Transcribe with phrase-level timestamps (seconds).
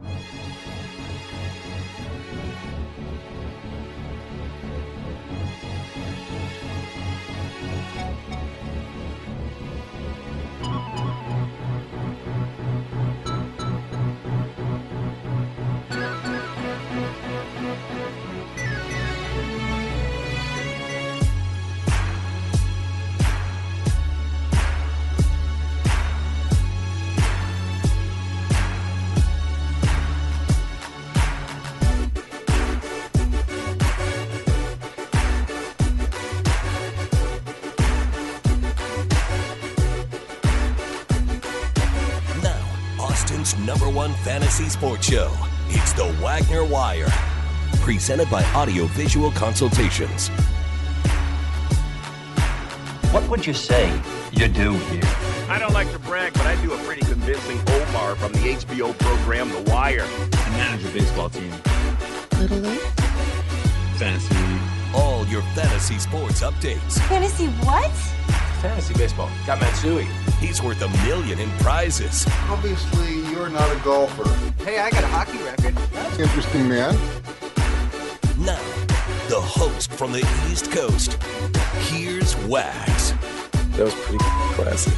[0.00, 0.43] Now,
[45.04, 45.30] show.
[45.68, 47.08] It's the Wagner Wire.
[47.82, 50.28] Presented by Audiovisual Consultations.
[53.12, 53.92] What would you say
[54.32, 55.02] you do here?
[55.50, 58.98] I don't like to brag, but I do a pretty convincing Omar from the HBO
[58.98, 60.08] program The Wire.
[60.32, 61.52] I manage a baseball team.
[62.38, 62.80] Little League?
[63.98, 64.34] Fantasy.
[64.94, 66.98] All your fantasy sports updates.
[67.08, 67.90] Fantasy what?
[68.62, 69.28] Fantasy baseball.
[69.46, 70.08] Got Matsui.
[70.40, 72.26] He's worth a million in prizes.
[72.48, 74.28] Obviously, you're not a golfer.
[74.62, 75.74] Hey, I got a hockey record.
[75.92, 76.94] That's interesting, man.
[78.38, 78.60] Now,
[79.28, 81.14] the host from the East Coast.
[81.88, 83.12] Here's Wax.
[83.76, 84.24] That was pretty
[84.54, 84.92] classy.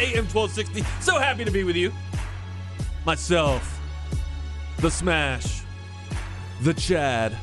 [0.00, 0.82] AM 1260.
[1.00, 1.92] So happy to be with you.
[3.04, 3.80] Myself,
[4.78, 5.62] the Smash,
[6.62, 7.36] the Chad,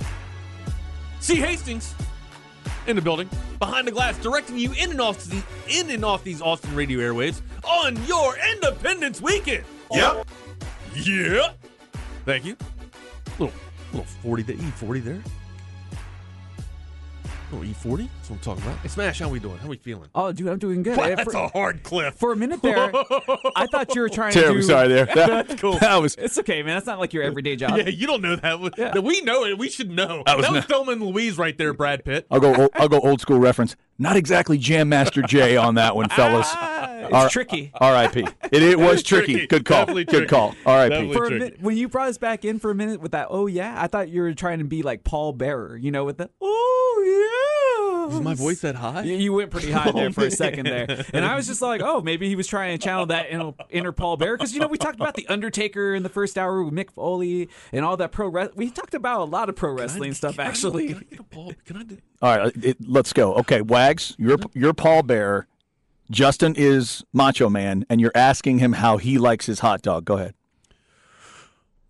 [1.20, 1.36] C.
[1.36, 1.94] Hastings
[2.88, 3.30] in the building,
[3.60, 7.00] behind the glass, directing you in and off the in and off these Austin radio
[7.00, 9.64] airwaves on your Independence Weekend.
[9.92, 10.28] Yep.
[10.96, 11.52] Yeah.
[12.26, 12.58] Thank you.
[13.40, 13.54] Little
[13.92, 15.22] little 40 the E40 there.
[17.54, 18.10] Oh, E40?
[18.18, 18.78] That's what I'm talking about.
[18.80, 19.58] Hey, Smash, how we doing?
[19.58, 20.10] How we feeling?
[20.14, 20.98] Oh, dude, I'm doing good.
[20.98, 22.16] Wow, that's for, a hard cliff.
[22.16, 22.78] for a minute there,
[23.56, 24.68] I thought you were trying Terribly to do.
[24.68, 25.06] sorry there.
[25.16, 25.78] That, That's cool.
[25.80, 26.76] that was It's okay, man.
[26.76, 27.78] That's not like your everyday job.
[27.78, 28.74] Yeah, you don't know that.
[28.78, 29.00] Yeah.
[29.00, 29.58] We know it.
[29.58, 30.24] We should know.
[30.26, 32.28] That was that was not- Thelma and Louise right there, Brad Pitt.
[32.30, 33.76] I'll go old, I'll go old school reference.
[33.98, 36.48] Not exactly Jam Master Jay on that one, fellas.
[36.52, 37.72] Ah, it's R- tricky.
[37.76, 38.28] R.I.P.
[38.52, 39.34] It, it was tricky.
[39.34, 39.48] tricky.
[39.48, 39.80] Good call.
[39.80, 40.28] Definitely Good tricky.
[40.28, 40.56] call.
[40.66, 40.90] R.I.P.
[40.90, 41.16] Definitely.
[41.16, 41.58] For a tricky.
[41.62, 44.10] when you brought us back in for a minute with that, oh yeah, I thought
[44.10, 46.67] you were trying to be like Paul Bearer, you know, with the oh yeah.
[48.14, 49.04] Is my voice that high?
[49.04, 51.48] You, you went pretty high oh, there Oh, for a second there, and I was
[51.48, 54.54] just like, oh, maybe he was trying to channel that inner, inner Paul Bear because
[54.54, 57.84] you know we talked about the Undertaker in the first hour with Mick Foley and
[57.86, 58.28] all that pro.
[58.28, 60.88] Re- we talked about a lot of pro wrestling stuff Can I- actually.
[60.90, 61.54] Can I get a ball?
[61.66, 61.98] Can I do?
[62.22, 63.34] All right, it, let's go.
[63.36, 65.48] Okay, Wags, you're you're Paul Bear.
[66.10, 70.06] Justin is Macho Man, and you're asking him how he likes his hot dog.
[70.06, 70.34] Go ahead.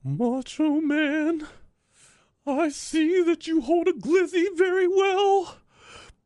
[0.03, 1.47] Macho Man,
[2.45, 5.57] I see that you hold a glizzy very well,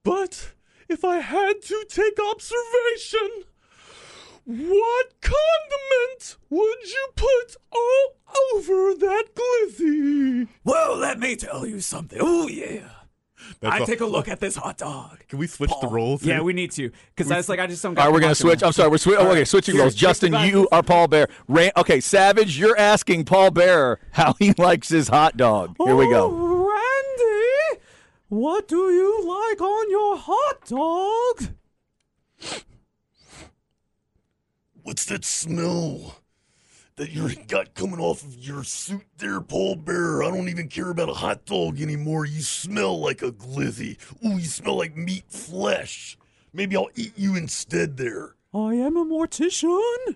[0.04, 0.54] but
[0.90, 3.44] if I had to take observation,
[4.46, 8.16] what condiment would you put all
[8.56, 10.48] over that glizzy?
[10.64, 12.20] Well, let me tell you something.
[12.22, 12.90] Oh yeah.
[13.64, 15.20] I take a look at this hot dog.
[15.28, 16.24] Can we switch the roles?
[16.24, 17.98] Yeah, we need to because that's like I just don't.
[17.98, 18.64] All right, we're gonna switch.
[18.64, 19.96] I'm sorry, we're swi- okay, switching roles.
[19.96, 21.28] Justin, you are Paul Bear.
[21.48, 25.76] Ran- okay, Savage, you're asking Paul Bear how he likes his hot dog.
[25.84, 26.30] Here we go.
[28.31, 31.50] What do you like on your hot dog?
[34.84, 36.16] What's that smell
[36.96, 40.23] that you got coming off of your suit there, Paul Bear?
[40.23, 42.26] I don't even care about a hot dog anymore.
[42.26, 43.97] You smell like a glizzy.
[44.26, 46.17] Ooh, you smell like meat flesh.
[46.53, 48.35] Maybe I'll eat you instead there.
[48.53, 50.16] I am a mortician.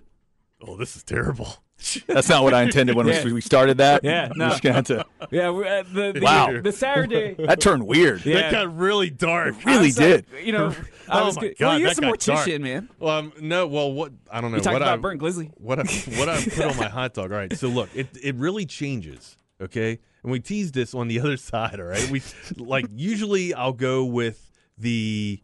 [0.62, 1.58] Oh, this is terrible.
[2.06, 3.22] That's not what I intended when Yeah.
[3.24, 4.02] we we started that.
[4.02, 4.48] Yeah, I'm no.
[4.48, 5.04] just gonna have to.
[5.30, 6.60] Yeah, we- uh, the, the, Wow.
[6.62, 7.34] the Saturday.
[7.38, 8.24] That turned weird.
[8.24, 8.40] Yeah.
[8.42, 9.62] That got really dark.
[9.64, 10.26] Really So, did.
[10.42, 10.74] You know,
[11.08, 11.58] I oh was my good.
[11.58, 12.60] god, well, you're that got mortician, dark.
[12.62, 12.88] man.
[12.98, 15.50] Well, um, no, well, what I don't know You talked what about I burnt glizzy.
[15.58, 15.84] what I
[16.18, 17.30] what I put on my hot dog.
[17.30, 19.36] All right, so look, it it really changes.
[19.60, 21.78] Okay, and we teased this on the other side.
[21.78, 22.22] All right, we
[22.56, 25.40] like usually I'll go with the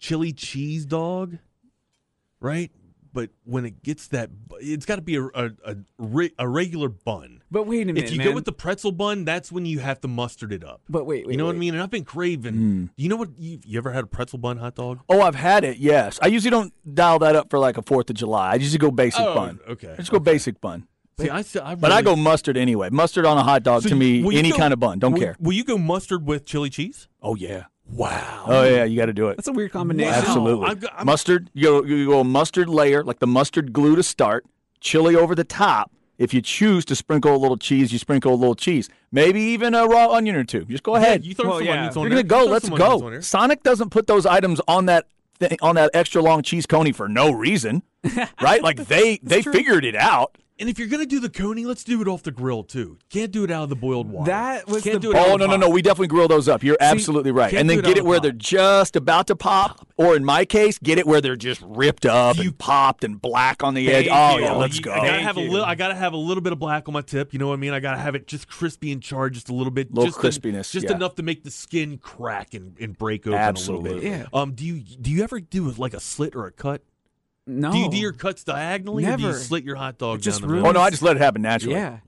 [0.00, 1.38] chili cheese dog.
[2.40, 2.70] right?
[3.18, 4.30] But when it gets that,
[4.60, 7.42] it's got to be a a, a, re- a regular bun.
[7.50, 8.28] But wait a minute, If you man.
[8.28, 10.82] go with the pretzel bun, that's when you have to mustard it up.
[10.88, 11.74] but wait, wait, you know what I mean?
[11.74, 12.54] And I've been craving.
[12.54, 12.84] Hmm.
[12.96, 13.30] You know what?
[13.36, 15.00] You, you ever had a pretzel bun hot dog?
[15.08, 15.78] Oh, I've had it.
[15.78, 18.52] Yes, I usually don't dial that up for like a Fourth of July.
[18.52, 19.58] I usually go basic Oh, bun.
[19.68, 20.86] okay, I just go basic bun.
[21.20, 22.90] See, I, I But I go mustard anyway.
[22.92, 25.00] Mustard on a hot dog So to me, any go- kind of bun.
[25.00, 25.34] Don't will- care.
[25.40, 27.08] Will you go mustard with chili cheese?
[27.20, 27.64] Oh yeah.
[27.92, 28.44] Wow.
[28.46, 29.36] Oh yeah, you got to do it.
[29.36, 30.12] That's a weird combination.
[30.12, 30.66] Absolutely.
[30.66, 31.50] I'm go- I'm- mustard.
[31.54, 34.44] You go, you go a mustard layer, like the mustard glue to start.
[34.80, 35.90] Chili over the top.
[36.18, 38.88] If you choose to sprinkle a little cheese, you sprinkle a little cheese.
[39.12, 40.64] Maybe even a raw onion or two.
[40.64, 41.24] Just go ahead.
[41.24, 41.72] you throw Well, some yeah.
[41.74, 42.22] onions If on you're there.
[42.24, 42.44] gonna go.
[42.46, 43.20] Throw Let's some onions on go.
[43.20, 45.06] Sonic doesn't put those items on that
[45.38, 47.82] thing, on that extra long cheese coney for no reason,
[48.42, 48.62] right?
[48.62, 50.36] Like they they figured it out.
[50.60, 52.98] And if you're gonna do the coney, let's do it off the grill too.
[53.10, 54.30] Can't do it out of the boiled water.
[54.30, 55.68] That was Can't the- do it Oh of no no no!
[55.70, 56.64] We definitely grill those up.
[56.64, 57.54] You're absolutely right.
[57.54, 58.22] And then it get it where pot.
[58.24, 62.06] they're just about to pop, or in my case, get it where they're just ripped
[62.06, 64.06] up You- and popped and black on the edge.
[64.06, 64.44] Thank Oh you.
[64.46, 64.90] yeah, Oh, let's go.
[64.92, 65.64] I gotta Thank have a little.
[65.64, 67.32] I gotta have a little bit of black on my tip.
[67.32, 67.72] You know what I mean?
[67.72, 70.52] I gotta have it just crispy and charred just a little bit, Little just en-
[70.54, 70.96] crispiness, just yeah.
[70.96, 74.02] enough to make the skin crack and, and break open a little bit.
[74.02, 74.26] Yeah.
[74.32, 74.54] Um.
[74.54, 76.82] Do you do you ever do like a slit or a cut?
[77.48, 77.72] No.
[77.72, 80.42] Do you do your cuts diagonally, or do you slit your hot dog It just
[80.42, 81.74] down the Oh no, I just let it happen naturally.
[81.76, 81.98] Yeah.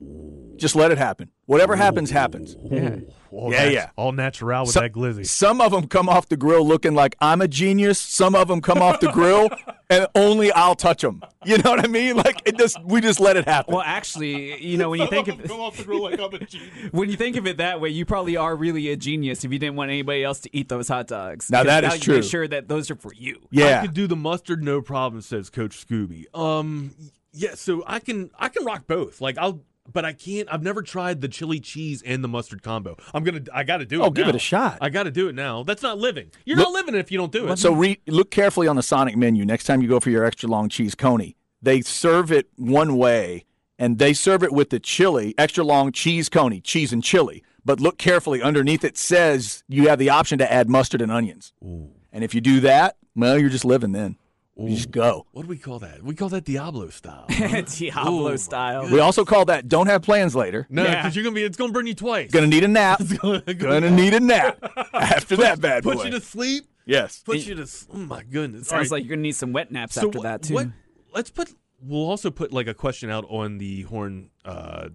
[0.55, 1.29] Just let it happen.
[1.47, 2.55] Whatever happens, happens.
[2.63, 2.97] Yeah.
[3.31, 3.89] All Yeah, nat- yeah.
[3.95, 5.25] All natural with So- that glizzy.
[5.25, 7.99] Some of them come off the grill looking like I'm a genius.
[7.99, 9.49] Some of them come off the grill
[9.91, 11.21] and only I'll touch them.
[11.45, 12.15] You know what I mean?
[12.15, 13.73] Like it just we just let it happen.
[13.73, 16.69] Well, actually, you know, when you think of off the grill like I'm a genius.
[16.91, 19.59] when you think of it that way, you probably are really a genius if you
[19.59, 21.49] didn't want anybody else to eat those hot dogs.
[21.51, 22.15] Now 'Cause that is you true.
[22.15, 23.41] Make sure that those are for you.
[23.51, 23.81] Yeah, I yeah.
[23.81, 26.25] could do the mustard, no problem, says Coach Scooby.
[26.37, 26.95] Um,
[27.33, 29.19] yeah, so I can I can rock both.
[29.19, 29.61] Like I'll,
[29.91, 30.47] but I can't.
[30.51, 32.97] I've never tried the chili cheese and the mustard combo.
[33.13, 33.41] I'm gonna.
[33.53, 34.05] I got to do it.
[34.05, 34.77] Oh, give it a shot.
[34.81, 35.63] I got to do it now.
[35.63, 36.31] That's not living.
[36.45, 37.57] You're Look- not living if you don't do it.
[37.57, 40.49] So re- look carefully on the Sonic menu next time you go for your extra
[40.49, 41.35] long cheese coney.
[41.61, 43.45] They serve it one way,
[43.77, 47.43] and they serve it with the chili, extra long cheese coney, cheese and chili.
[47.63, 51.53] But look carefully underneath it says you have the option to add mustard and onions.
[51.63, 51.91] Ooh.
[52.11, 54.17] And if you do that, well, you're just living then.
[54.69, 55.25] You just go.
[55.31, 56.03] what do we call that?
[56.03, 57.25] We call that Diablo style.
[57.29, 58.89] Diablo Ooh, style.
[58.91, 60.67] We also call that don't have plans later.
[60.69, 61.01] no, Yeah.
[61.01, 61.43] because you're gonna be.
[61.43, 62.31] It's gonna burn you twice.
[62.31, 63.01] Gonna need a nap.
[63.21, 64.63] Gonna need a nap
[64.93, 65.95] after that bad boy.
[65.95, 66.65] put you to sleep.
[66.85, 67.21] yes.
[67.25, 67.67] Put you to.
[67.93, 68.67] Oh my goodness.
[68.67, 68.97] Sounds right.
[68.99, 70.53] like you're gonna need some wet naps So after wh- that too.
[70.55, 70.67] What,
[71.13, 71.53] let's put.
[71.83, 74.89] We'll also put like a question out on the Horn uh,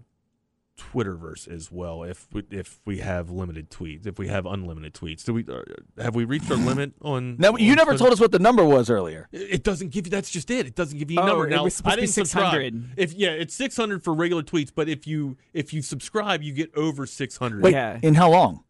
[0.76, 2.02] Twitterverse as well.
[2.02, 5.62] If we, if we have limited tweets, if we have unlimited tweets, do we uh,
[6.02, 7.36] have we reached our limit on?
[7.38, 7.98] Now you on never Twitter?
[7.98, 9.28] told us what the number was earlier.
[9.32, 10.10] It it doesn't give you.
[10.10, 10.66] That's just it.
[10.66, 11.48] It doesn't give you a Oh, number.
[11.48, 12.52] it was supposed I to be didn't subscribe.
[12.62, 12.84] 600.
[12.96, 14.70] If yeah, it's six hundred for regular tweets.
[14.74, 17.62] But if you if you subscribe, you get over six hundred.
[17.62, 17.98] Wait, Yeah.
[18.02, 18.62] in how long?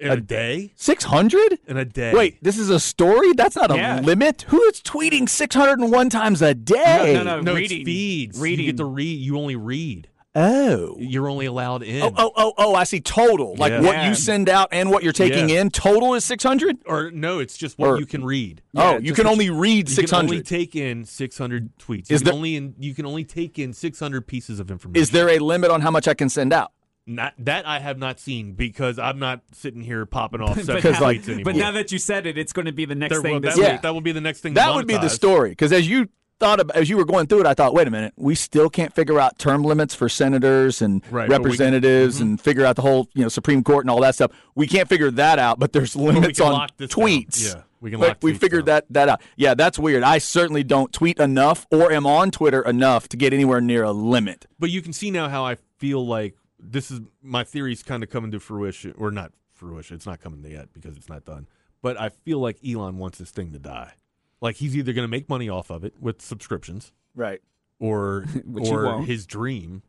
[0.00, 0.72] in a day.
[0.74, 1.60] Six hundred?
[1.68, 2.12] In a day.
[2.12, 3.34] Wait, this is a story?
[3.34, 4.42] That's not a limit.
[4.48, 7.12] Who is tweeting 601 times a day?
[7.14, 7.40] No, no, no.
[7.40, 7.82] no, reading.
[7.82, 8.40] it's feeds.
[8.42, 9.20] You get to read.
[9.20, 10.08] You only read.
[10.34, 10.96] Oh.
[10.98, 12.02] You're only allowed in.
[12.02, 13.54] Oh, oh, oh, oh, I see total.
[13.56, 13.80] Like Yeah.
[13.82, 15.60] what you send out and what you're taking Yeah.
[15.60, 16.78] in, total is 600?
[16.86, 18.62] Or no, it's just what Or- you can read.
[18.74, 20.46] oh, you can only read You can only 600.
[20.46, 22.08] take in 600 tweets.
[22.08, 25.02] You Is can there- only in, you can only take in 600 pieces of information.
[25.02, 26.72] Is there a limit on how much I can send out?
[27.04, 30.76] not that I have not seen because I'm not sitting here popping off But seven
[30.76, 31.44] Because, now, like- anymore.
[31.46, 33.40] but now that you said it, it's going to be the next There thing will-
[33.40, 33.70] this that, week.
[33.72, 34.54] will, that will be the next thing.
[34.54, 35.50] That would be the story.
[35.50, 36.08] Because as you
[36.42, 38.68] thought about, as you were going through it, I thought, wait a minute, we still
[38.68, 42.24] can't figure out term limits for senators and Right, but we can- representatives mm-hmm.
[42.24, 44.32] and figure out the whole, you know, Supreme Court and all that stuff.
[44.56, 47.54] We can't figure that out, but there's limits on tweets.
[47.54, 48.74] Yeah, we can lock we figured down.
[48.74, 49.22] that that out.
[49.36, 50.02] Yeah, that's weird.
[50.02, 53.92] I certainly don't tweet enough or am on Twitter enough to get anywhere near a
[53.92, 54.46] limit.
[54.58, 58.10] But you can see now how I feel like this is my theory's kind of
[58.10, 59.94] coming to fruition, or not fruition.
[59.94, 61.46] It's not coming yet because it's not done.
[61.82, 63.94] But I feel like Elon wants this thing to die.
[64.42, 67.40] Like he's either going to make money off of it with subscriptions, Right.
[67.78, 68.26] or
[68.70, 69.82] or his dream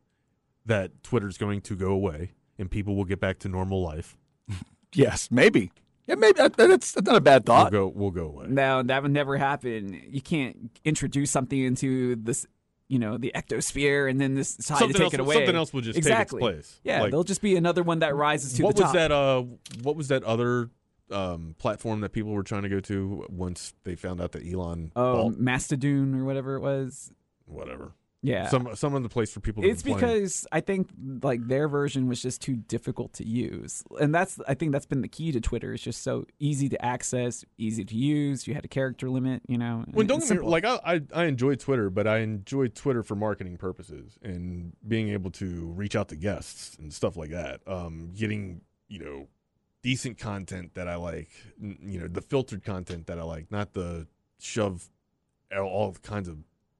[0.65, 4.15] that Twitter's going to go away and people will get back to normal life.
[4.95, 5.71] Yes, maybe.
[6.05, 6.55] Yeah, maybe that's,
[6.91, 7.71] that's not a bad We'll thought.
[7.71, 7.87] go.
[7.95, 8.45] We'll go away.
[8.47, 9.99] No, that would never happen.
[10.07, 12.45] You can't introduce something into this,
[12.89, 15.33] you know, the ectosphere, and then this decide Something to take else- it away.
[15.37, 16.39] something else will just take its exactly.
[16.41, 16.79] place.
[16.83, 18.93] Yeah, Like- there'll just be another one that rises to what the was top.
[18.93, 19.11] that?
[19.11, 19.45] Uh,
[19.81, 20.69] what was that other
[21.13, 24.91] um, platform that people were trying to go to once they found out that Elon
[24.95, 27.11] Oh, bought Mastodon or whatever it was.
[27.45, 27.93] whatever?
[28.25, 28.47] Yeah.
[28.47, 29.63] Some some of the place for people.
[29.63, 29.99] To it's complain.
[30.13, 30.87] because I think
[31.23, 35.01] like their version was just too difficult to use, and that's I think that's been
[35.01, 35.73] the key to Twitter.
[35.73, 38.47] It's just so easy to access, easy to use.
[38.47, 39.83] You had a character limit, you know.
[39.91, 43.15] When don't get me like I, I I enjoy Twitter, but I enjoy Twitter for
[43.15, 47.59] marketing purposes and being able to reach out to guests and stuff like that.
[47.67, 49.27] Um, getting you know
[49.83, 51.29] decent content that I like,
[51.61, 54.07] you know, the filtered content that I like, not the
[54.39, 54.89] shove
[55.61, 56.37] all kinds of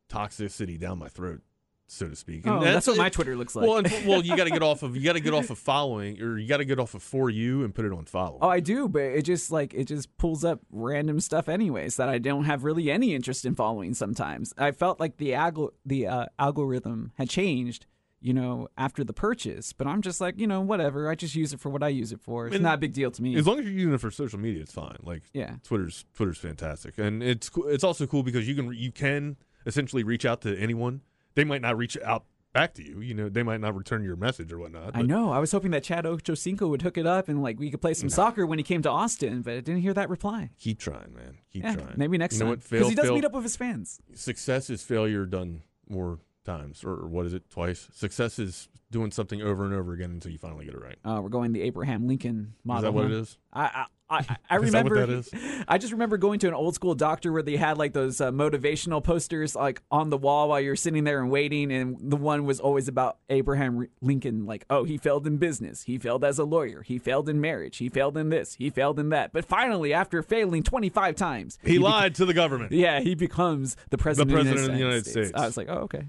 [0.09, 1.41] toxicity down my throat,
[1.87, 2.47] so to speak.
[2.47, 3.67] Oh, that's what my Twitter looks like.
[3.67, 5.59] Well, and, well, you got to get off of you got to get off of
[5.59, 8.39] following, or you got to get off of for you and put it on follow.
[8.41, 12.09] Oh, I do, but it just like it just pulls up random stuff anyways that
[12.09, 13.93] I don't have really any interest in following.
[13.93, 17.85] Sometimes I felt like the algor- the uh, algorithm had changed,
[18.23, 19.73] you know, after the purchase.
[19.73, 21.09] But I'm just like, you know, whatever.
[21.09, 22.47] I just use it for what I use it for.
[22.47, 23.35] It's And not a big deal to me.
[23.35, 24.97] As long as you're using it for social media, it's fine.
[25.03, 25.55] Like Yeah.
[25.63, 30.25] Twitter's Twitter's fantastic, and it's it's also cool because you can you can essentially reach
[30.25, 31.01] out to anyone.
[31.35, 33.01] They might not reach out back to you.
[33.01, 34.91] You know, they might not return your message or whatnot.
[34.95, 35.31] I know.
[35.31, 37.93] I was hoping that Chad Ochocinco would hook it up and like we could play
[37.95, 40.51] some soccer when he came to Austin, but I didn't hear that reply.
[40.59, 41.39] Keep trying, man.
[41.51, 41.93] Keep Yeah, trying.
[41.97, 43.99] maybe next you time because he does fail- meet up with his fans.
[44.13, 47.49] Success is failure done more times, or, what is it?
[47.49, 47.87] Twice.
[47.93, 50.97] Success is doing something over and over again until you finally get it right.
[51.03, 52.77] Uh, we're going the Abraham Lincoln model.
[52.77, 53.09] Is that what huh?
[53.09, 53.37] it is?
[53.51, 55.05] I I, I, I Is that what remember.
[55.05, 55.63] that is?
[55.67, 58.31] I just remember going to an old school doctor where they had like those uh,
[58.31, 62.45] motivational posters like on the wall while you're sitting there and waiting, and the one
[62.45, 64.45] was always about Abraham Lincoln.
[64.45, 67.77] Like, oh, he failed in business, he failed as a lawyer, he failed in marriage,
[67.77, 69.33] he failed in this, he failed in that.
[69.33, 72.71] But finally, after failing 25 times, He, beca- lied to the government.
[72.73, 75.31] yeah, he becomes the president, president of the United, States.
[75.33, 76.05] I was like, oh, okay,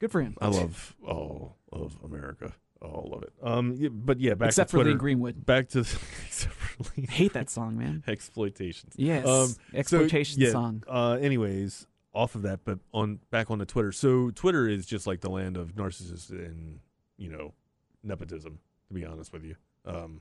[0.00, 0.36] good for him.
[0.40, 2.54] I love all of America.
[2.82, 3.32] All of it.
[3.42, 5.46] Um, yeah, but yeah, back Except to for Lee Greenwood.
[5.46, 5.80] Back to
[6.26, 7.06] except for Lee.
[7.08, 8.04] I hate that song, man.
[8.08, 8.92] exploitations.
[8.96, 10.82] Yes, Um, so, exploitation yeah, song.
[10.86, 13.92] Uh, anyways, off of that, but on back on the Twitter.
[13.92, 16.80] So Twitter is just like the land of narcissists and
[17.16, 17.54] you know
[18.02, 18.58] nepotism.
[18.88, 19.56] To be honest with you,
[19.86, 20.20] um,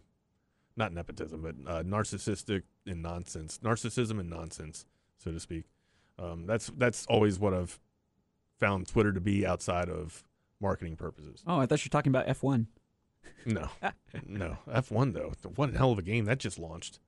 [0.77, 4.85] not nepotism, but uh, narcissistic and nonsense, narcissism and nonsense,
[5.17, 5.65] so to speak.
[6.17, 7.79] Um, that's that's always what I've
[8.59, 10.23] found Twitter to be outside of
[10.61, 11.43] marketing purposes.
[11.47, 12.67] Oh, I thought you were talking about F1.
[13.45, 13.69] No,
[14.27, 15.33] no F one though.
[15.55, 16.99] What a hell of a game that just launched.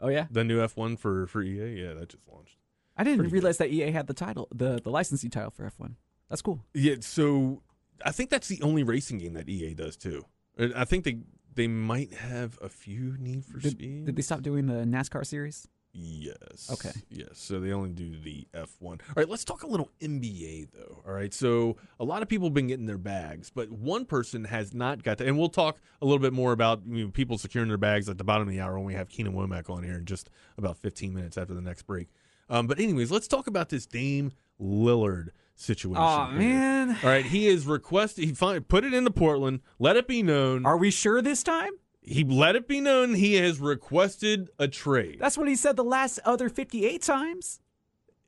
[0.00, 1.82] Oh yeah, The new F one for for EA.
[1.82, 2.56] Yeah, that just launched.
[2.96, 3.34] I didn't Pretty good.
[3.34, 5.94] realize that EA had the title, the the licensing title for F1.
[6.28, 6.64] That's cool.
[6.74, 7.62] Yeah, so
[8.04, 10.24] I think that's the only racing game that EA does too.
[10.58, 11.18] Uh, I think they
[11.54, 14.06] they might have a few Need for Did, Speed.
[14.06, 15.66] did they stop doing the NASCAR series?
[15.92, 16.70] Yes.
[16.72, 16.92] Okay.
[17.10, 17.30] Yes.
[17.34, 18.82] So they only do the F1.
[18.82, 21.02] All right, let's talk a little NBA though.
[21.06, 21.32] All right.
[21.32, 25.02] So a lot of people have been getting their bags, but one person has not
[25.02, 25.26] got that.
[25.26, 28.18] And we'll talk a little bit more about you know, people securing their bags at
[28.18, 30.76] the bottom of the hour when we have Keenan Womack on here in just about
[30.78, 32.08] 15 minutes after the next break.
[32.50, 36.02] Um, but anyways, let's talk about this Dame Lillard situation.
[36.02, 36.38] Oh here.
[36.38, 38.24] man, All right, he is requested.
[38.24, 39.60] He finally put it into Portland.
[39.78, 40.64] Let it be known.
[40.64, 41.72] are we sure this time?
[42.08, 45.18] He let it be known he has requested a trade.
[45.20, 47.60] That's what he said the last other 58 times.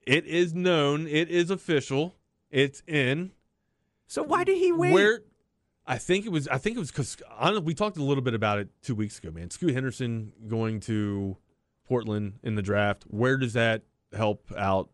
[0.06, 1.06] It is known.
[1.06, 2.14] It is official.
[2.50, 3.32] It's in.
[4.06, 4.92] So why did he wait?
[4.92, 5.20] Where
[5.86, 6.46] I think it was.
[6.48, 7.16] I think it was because
[7.62, 9.30] we talked a little bit about it two weeks ago.
[9.30, 11.36] Man, Scoot Henderson going to
[11.86, 13.04] Portland in the draft.
[13.08, 13.82] Where does that
[14.12, 14.90] help out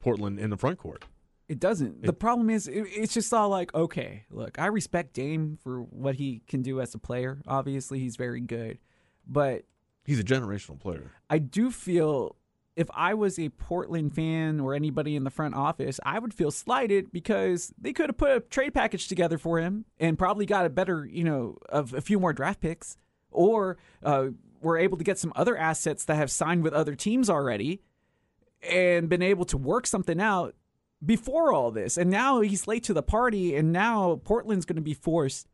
[0.00, 1.04] Portland in the front court?
[1.48, 2.02] It doesn't.
[2.02, 6.16] the problem is, it, it's just all like, okay, look, I respect Dame for what
[6.16, 7.40] he can do as a player.
[7.46, 8.78] Obviously, he's very good,
[9.26, 9.64] but
[10.06, 11.12] He's a generational player.
[11.28, 12.36] I do feel
[12.76, 16.52] if I was a Portland fan or anybody in the front office, I would feel
[16.52, 20.64] slighted because they could have put a trade package together for him and probably got
[20.64, 22.96] a better, you know, of a few more draft picks,
[23.32, 24.28] or uh,
[24.60, 27.82] were able to get some other assets that have signed with other teams already
[28.62, 30.54] and been able to work something out
[31.06, 31.96] before all this.
[31.96, 35.46] And now he's late to the party, and now Portland's going to be forced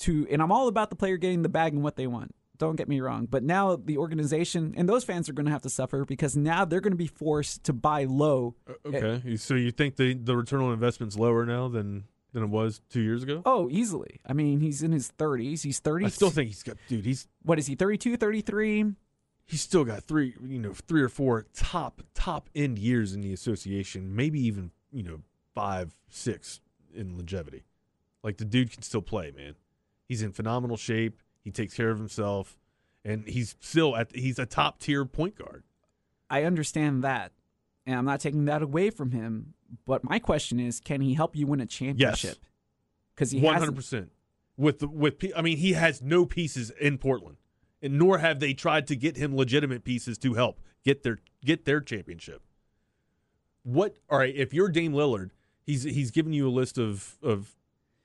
[0.00, 0.26] to.
[0.30, 2.34] And I'm all about the player getting the bag and what they want.
[2.58, 5.62] Don't get me wrong, but now the organization and those fans are going to have
[5.62, 8.54] to suffer because now they're going to be forced to buy low.
[8.68, 12.04] Uh, okay, so you think the the return on investment's lower now than
[12.34, 13.40] than it was two years ago?
[13.46, 14.20] Oh, easily.
[14.26, 15.62] I mean, he's in his 30s.
[15.62, 16.04] He's 30.
[16.04, 17.06] I still think he's got, dude.
[17.06, 17.74] He's What is he?
[17.76, 18.84] 32, 33?
[19.46, 23.32] he's still got three, you know, three or four top top end years in the
[23.32, 25.20] association, maybe even you know
[25.54, 26.60] five, six
[26.94, 27.64] in longevity.
[28.22, 29.54] Like the dude can still play, man.
[30.06, 31.20] He's in phenomenal shape.
[31.42, 32.58] He takes care of himself,
[33.04, 35.64] and he's still at he's a top tier point guard.
[36.28, 37.32] I understand that,
[37.86, 39.54] and I'm not taking that away from him.
[39.86, 42.38] But my question is, can he help you win a championship?
[43.14, 44.10] Because he One has hundred percent.
[44.56, 47.36] With the with, I mean, he has no pieces in Portland,
[47.80, 51.64] and nor have they tried to get him legitimate pieces to help get their get
[51.64, 52.42] their championship.
[53.62, 53.96] What?
[54.08, 55.30] All right, if you're Dame Lillard,
[55.64, 57.54] he's he's giving you a list of of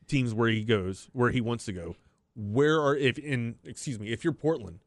[0.08, 1.96] teams where he goes, where he wants to go.
[2.36, 4.80] Where are if in excuse me, if you're Portland,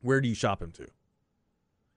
[0.00, 0.86] where do you shop him to?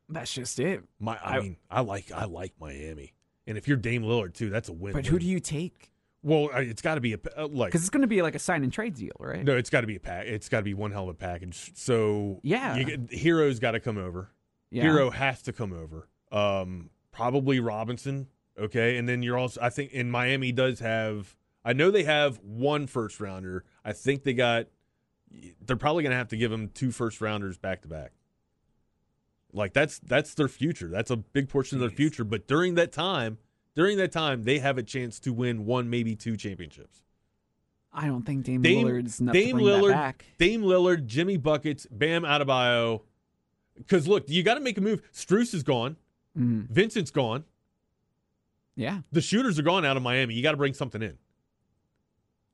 [0.10, 0.84] That's just it.
[1.00, 3.14] My, I, I- mean, I like I like Miami,
[3.46, 4.94] and if you're Dame Lillard too, that's a win.
[4.94, 5.92] But who do you take?
[6.24, 8.40] Well, it's got to be a uh, like Because it's going to be like a
[8.40, 9.44] sign and trade deal, right?
[9.46, 10.26] No, it's got to be a pack.
[10.26, 11.72] It's got to be one hell of a package.
[11.76, 12.76] So Yeah.
[12.76, 14.30] you Herro's got to come over.
[14.72, 14.84] Yeah.
[14.84, 16.10] Herro has to come over.
[16.32, 18.28] Um, probably Robinson.
[18.60, 22.38] Okay, and then you're also I think in Miami does have I know they have
[22.38, 23.66] one first rounder.
[23.84, 24.68] I think they got
[25.66, 28.14] they're probably going to have to give them two first rounders back to back.
[29.52, 30.88] Like that's that's their future.
[30.88, 32.24] That's a big portion of their future.
[32.24, 33.38] But during that time,
[33.76, 37.04] during that time, they have a chance to win one, maybe two championships.
[37.94, 40.26] I don't think Dame, Dame, Lillard's enough Dame to bring Lillard, that back.
[40.38, 43.02] Dame Lillard, Jimmy buckets, Bam Adebayo.
[43.76, 45.02] Because look, you got to make a move.
[45.14, 45.96] Strus is gone.
[46.38, 47.44] Mm, Vincent's gone.
[48.76, 50.36] yeah, The shooters are gone out of Miami.
[50.36, 51.18] You got to bring something in.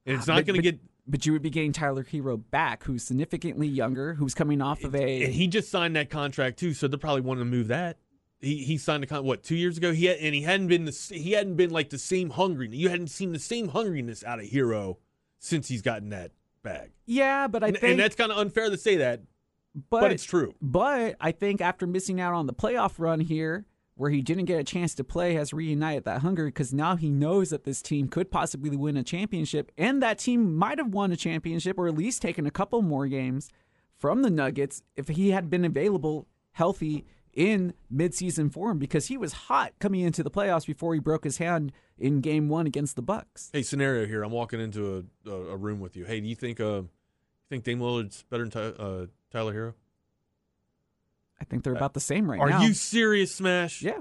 [0.06, 0.80] And it's Ah, not going to get.
[1.08, 4.96] but you would be getting Tyler Herro back, who's significantly younger, who's coming off of
[4.96, 5.24] a.
[5.24, 7.98] And he just signed that contract too, so they're probably wanting to move that.
[8.40, 9.94] He he signed a con what two years ago.
[9.94, 12.68] He had, and he hadn't been the he hadn't been like the same hungry.
[12.76, 14.98] You hadn't seen the same hungriness out of Herro
[15.40, 16.92] since he's gotten that bag.
[17.06, 19.22] yeah, but I And, think and that's kind of unfair to say that,
[19.90, 20.54] but, but it's true.
[20.62, 24.60] But I think after missing out on the playoff run here, where he didn't get
[24.60, 28.08] a chance to play, has reunited that hunger because now he knows that this team
[28.08, 31.96] could possibly win a championship, and that team might have won a championship or at
[31.96, 33.50] least taken a couple more games
[33.98, 39.34] from the Nuggets if he had been available healthy in midseason form because he was
[39.34, 43.02] hot coming into the playoffs before he broke his hand in game one against the
[43.02, 43.50] Bucks.
[43.54, 44.24] Hey, scenario here.
[44.24, 46.06] I'm walking into a, a, room with you.
[46.06, 46.84] Hey, do you think uh,
[47.50, 49.74] think Dame better than uh, Tyler Herro?
[51.42, 52.60] I think they're about the same right Are now.
[52.62, 53.82] Are you serious, Smash?
[53.82, 54.00] Yeah,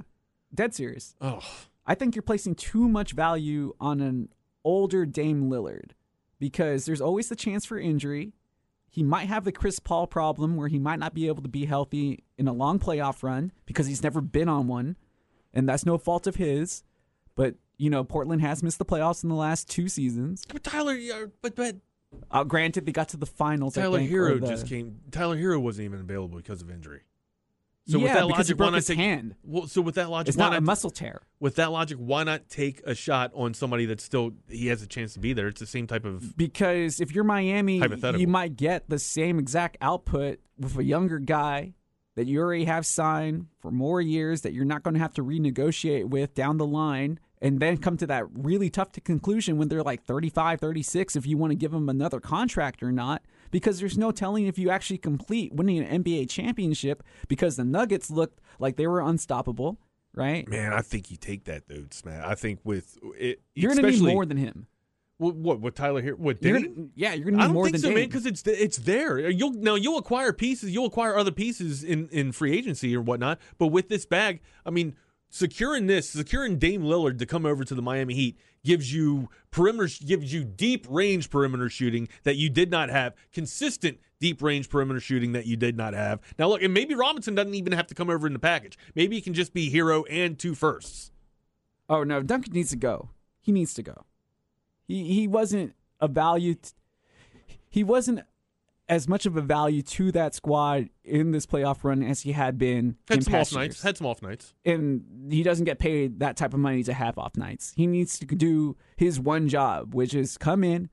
[0.54, 1.14] dead serious.
[1.20, 1.40] Oh,
[1.86, 4.28] I think you're placing too much value on an
[4.64, 5.90] older Dame Lillard
[6.38, 8.32] because there's always the chance for injury.
[8.88, 11.64] He might have the Chris Paul problem where he might not be able to be
[11.64, 14.96] healthy in a long playoff run because he's never been on one,
[15.54, 16.84] and that's no fault of his.
[17.34, 20.44] But you know, Portland has missed the playoffs in the last two seasons.
[20.46, 20.96] but Tyler,
[21.40, 21.76] but but
[22.30, 23.76] Uh, granted, they got to the finals.
[23.78, 25.00] I Tyler think, Herro the- just came.
[25.10, 27.00] Tyler Herro wasn't even available because of injury.
[27.86, 28.96] So yeah, with that logic, why not take?
[28.96, 29.34] hand.
[29.42, 31.22] Well, so with that logic, It's why not a not muscle tear.
[31.40, 34.86] with that logic, why not take a shot on somebody that's still he has a
[34.86, 35.48] chance to be there?
[35.48, 37.82] It's the same type of because if you're Miami,
[38.16, 41.74] you might get the same exact output with a younger guy
[42.14, 45.24] that you already have signed for more years that you're not going to have to
[45.24, 49.68] renegotiate with down the line and then come to that really tough to conclusion when
[49.68, 53.78] they're like 35 36 if you want to give them another contract or not because
[53.78, 58.40] there's no telling if you actually complete winning an NBA championship because the Nuggets looked
[58.58, 59.78] like they were unstoppable
[60.14, 60.72] right man.
[60.72, 62.26] I think you take that though, Smatt.
[62.26, 64.66] I think with it, you're going to need more than him
[65.22, 66.18] what what, what Tyler Herro?
[66.18, 66.74] What you're Dame?
[66.74, 68.42] gonna, yeah you're going to I need don't more think than so, man, because it's
[68.46, 69.30] it's there.
[69.30, 73.38] You'll now you'll acquire pieces, you'll acquire other pieces in in free agency or whatnot.
[73.58, 74.96] But with this bag, I mean,
[75.32, 79.88] securing this, securing Dame Lillard to come over to the Miami Heat gives you perimeter,
[80.04, 85.00] gives you deep range perimeter shooting that you did not have, consistent deep range perimeter
[85.00, 86.20] shooting that you did not have.
[86.38, 88.78] Now look, and maybe Robinson doesn't even have to come over in the package.
[88.94, 91.10] Maybe he can just be Herro and two firsts.
[91.88, 93.08] Oh no, Duncan needs to go.
[93.40, 94.04] He needs to go.
[94.86, 96.54] He he wasn't a value.
[96.54, 96.70] T-
[97.68, 98.20] he wasn't
[98.88, 102.58] as much of a value to that squad in this playoff run as he had
[102.58, 103.76] been Had in some off past nights.
[103.76, 103.82] years.
[103.82, 104.54] Had some off nights.
[104.64, 107.72] and he doesn't get paid that type of money to have off nights.
[107.76, 110.90] He needs to do his one job, which is come in,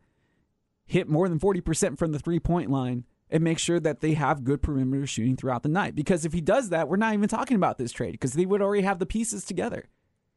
[0.86, 4.44] hit more than 40% from the three point line, and make sure that they have
[4.44, 5.96] good perimeter shooting throughout the night.
[5.96, 8.62] Because if he does that, we're not even talking about this trade because they would
[8.62, 9.86] already have the pieces together.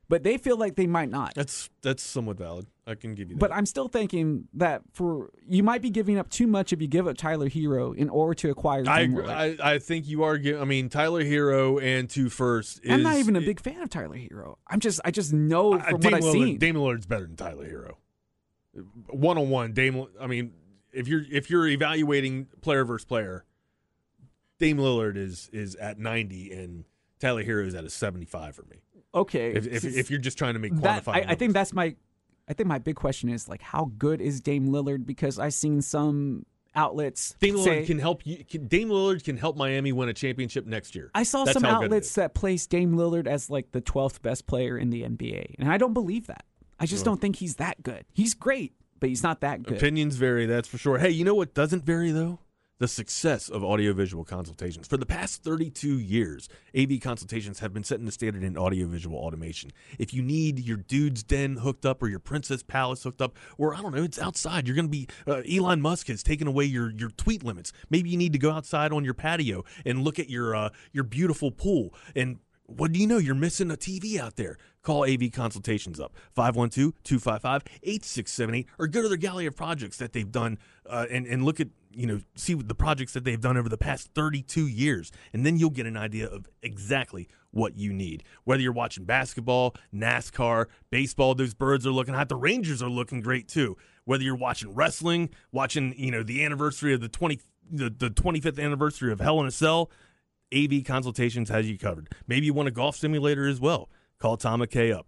[0.09, 1.35] But they feel like they might not.
[1.35, 2.67] That's that's somewhat valid.
[2.87, 3.41] I can give you that.
[3.41, 6.89] But I'm still thinking that for you might be giving up too much if you
[6.89, 8.85] give up Tyler Herro in order to acquire.
[8.87, 9.25] I, Dame agree.
[9.25, 9.61] Lillard.
[9.61, 10.35] I I think you are.
[10.35, 12.81] I mean, Tyler Herro and two first.
[12.83, 14.57] Is, I'm not even a big fan of Tyler Herro.
[14.69, 16.59] I'm just I just know from Dame what I've Lillard, seen.
[16.59, 17.95] Dame Lillard's better than Tyler Herro.
[19.09, 20.07] One on one, Dame.
[20.21, 20.53] I mean,
[20.93, 23.45] if you're if you're evaluating player versus player,
[24.59, 26.85] Dame Lillard is is at 90 and
[27.19, 28.83] Tyler Herro is at a 75 for me.
[29.15, 31.95] Okay, If if, if you're just trying to make that I, I think that's my
[32.49, 35.83] I think my big question is like how good is Dame Lillard because I've seen
[35.83, 36.45] some
[36.75, 38.45] outlets Dame Lillard say can help you.
[38.45, 41.11] Can, Dame Lillard can help Miami win a championship next year.
[41.15, 43.83] I saw That's some how good it outlets that place Dame Lillard as like the
[43.83, 46.45] 12th best player in the NBA and I don't believe that.
[46.81, 47.11] I just oh.
[47.11, 48.05] don't think he's that good.
[48.13, 49.77] He's great, but he's not that good.
[49.77, 50.99] Opinions vary, that's for sure.
[50.99, 52.41] Hey, you know what doesn't vary though?
[52.79, 54.89] The success of audiovisual consultations.
[54.89, 59.71] For the past 32 years, AV consultations have been setting the standard in audiovisual automation.
[60.01, 63.75] If you need your dude's den hooked up or your princess palace hooked up, or
[63.75, 64.67] I don't know, it's outside.
[64.67, 67.73] You're going to be uh, Elon Musk has taken away your your tweet limits.
[67.89, 71.05] Maybe you need to go outside on your patio and look at your uh, your
[71.05, 73.19] beautiful pool and what do you know?
[73.19, 74.57] You're missing a TV out there.
[74.83, 80.13] Call AV Consultations up 512 255 8678 or go to their gallery of projects that
[80.13, 80.59] they've done
[80.89, 83.79] uh, and, and look at you know, see the projects that they've done over the
[83.79, 88.25] past 32 years, and then you'll get an idea of exactly what you need.
[88.45, 92.29] Whether you're watching basketball, NASCAR, baseball, those birds are looking hot.
[92.29, 93.77] The Rangers are looking great too.
[94.05, 98.63] Whether you're watching wrestling, watching, you know, the anniversary of the 20 the, the 25th
[98.63, 99.91] anniversary of Hell in a Cell,
[100.55, 102.13] AV Consultations has you covered.
[102.27, 103.89] Maybe you want a golf simulator as well.
[104.19, 105.07] Call Tom McKay up.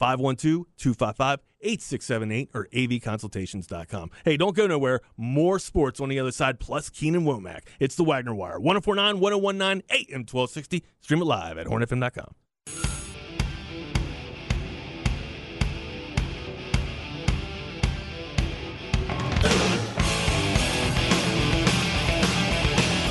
[0.00, 4.10] 512-255-8678 or avconsultations.com.
[4.24, 5.00] Hey, don't go nowhere.
[5.16, 7.62] More sports on the other side, plus Keenan Womack.
[7.80, 8.60] It's the Wagner Wire.
[8.60, 10.84] 1049, 1019, AM 1260.
[11.00, 12.34] Stream it live at hornfm.com.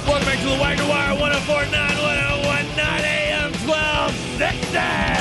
[0.07, 5.20] Welcome back to the Wagner Wire, 1049, 1019, AM 1260.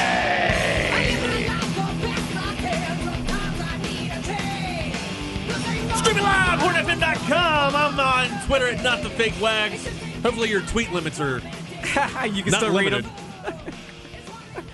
[6.99, 9.87] Live, I'm on Twitter at not the fake wags.
[10.23, 11.39] Hopefully your tweet limits are
[12.27, 13.07] you can not still read them.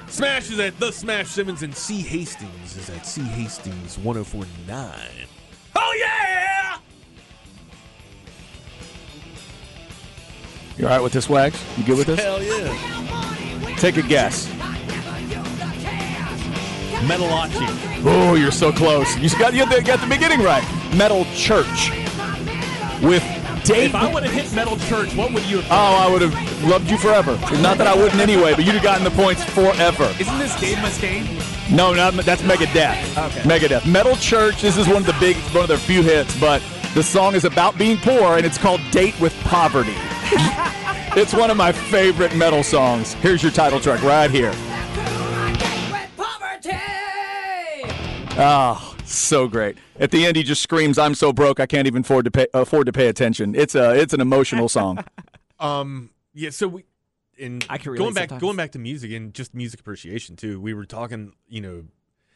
[0.09, 4.95] Smash is at the Smash Simmons and C Hastings is at C Hastings 1049.
[5.75, 6.79] Oh yeah!
[10.79, 11.63] You all right with this, Wags?
[11.77, 12.21] You good with this?
[12.21, 13.77] Hell yeah.
[13.77, 14.49] Take a guess.
[17.07, 18.03] Metalachi.
[18.05, 19.17] Oh, you're so close.
[19.19, 20.65] You got, you got the- got the beginning right.
[20.95, 21.91] Metal Church
[23.03, 23.23] with
[23.65, 23.91] Dave.
[23.91, 26.65] If I would have hit Metal Church, what would you have Oh, I would have
[26.65, 27.33] loved you forever.
[27.61, 30.15] Not that I wouldn't anyway, but you'd have gotten the points forever.
[30.21, 31.27] Isn't this Dave Mustaine?
[31.75, 33.27] No, not, that's Megadeth.
[33.27, 33.41] Okay.
[33.41, 33.91] Megadeth.
[33.91, 34.63] Metal Church.
[34.63, 36.63] This is one of the big, one of their few hits, but
[36.95, 39.95] the song is about being poor, and it's called "Date with Poverty."
[41.17, 43.15] it's one of my favorite metal songs.
[43.15, 44.53] Here's your title track right here.
[48.39, 49.77] Oh, so great.
[49.99, 52.47] At the end, he just screams, "I'm so broke, I can't even afford to pay
[52.55, 55.05] afford to pay attention." It's a it's an emotional song.
[55.59, 56.51] Um, yeah.
[56.51, 56.85] So we,
[57.41, 58.41] and I can going back, sometimes.
[58.43, 60.61] going back to music and just music appreciation too.
[60.61, 61.85] We were talking, you know,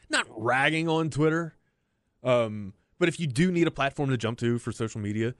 [0.08, 1.54] not ragging on Twitter,
[2.24, 5.34] um, but if you do need a platform to jump to for social media,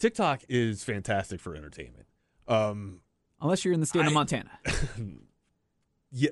[0.00, 2.06] TikTok is fantastic for entertainment.
[2.48, 3.00] Um,
[3.40, 4.50] Unless you're in the state I- of Montana.
[6.10, 6.30] yeah,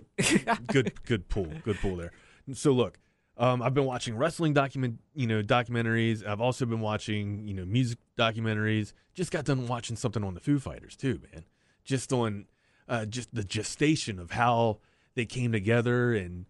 [0.67, 2.11] good, good pull, good pull there.
[2.55, 2.99] So look,
[3.39, 6.27] um, I've been watching wrestling document, you know, documentaries.
[6.27, 8.93] I've also been watching, you know, music documentaries.
[9.15, 11.45] Just got done watching something on the Foo Fighters too, man.
[11.85, 12.47] Just on,
[12.89, 14.79] uh, just the gestation of how
[15.15, 16.47] they came together and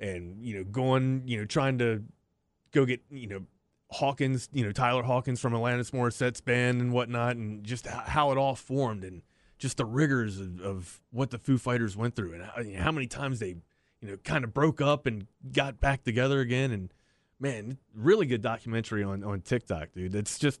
[0.00, 2.02] and you know going, you know, trying to
[2.72, 3.42] go get, you know.
[3.94, 8.38] Hawkins, you know Tyler Hawkins from Alanis Morissette's band and whatnot, and just how it
[8.38, 9.20] all formed, and
[9.58, 12.82] just the rigors of, of what the Foo Fighters went through, and how, you know,
[12.82, 13.56] how many times they,
[14.02, 16.72] you know, kind of broke up and got back together again.
[16.72, 16.92] And
[17.40, 20.14] man, really good documentary on on TikTok, dude.
[20.14, 20.60] It's just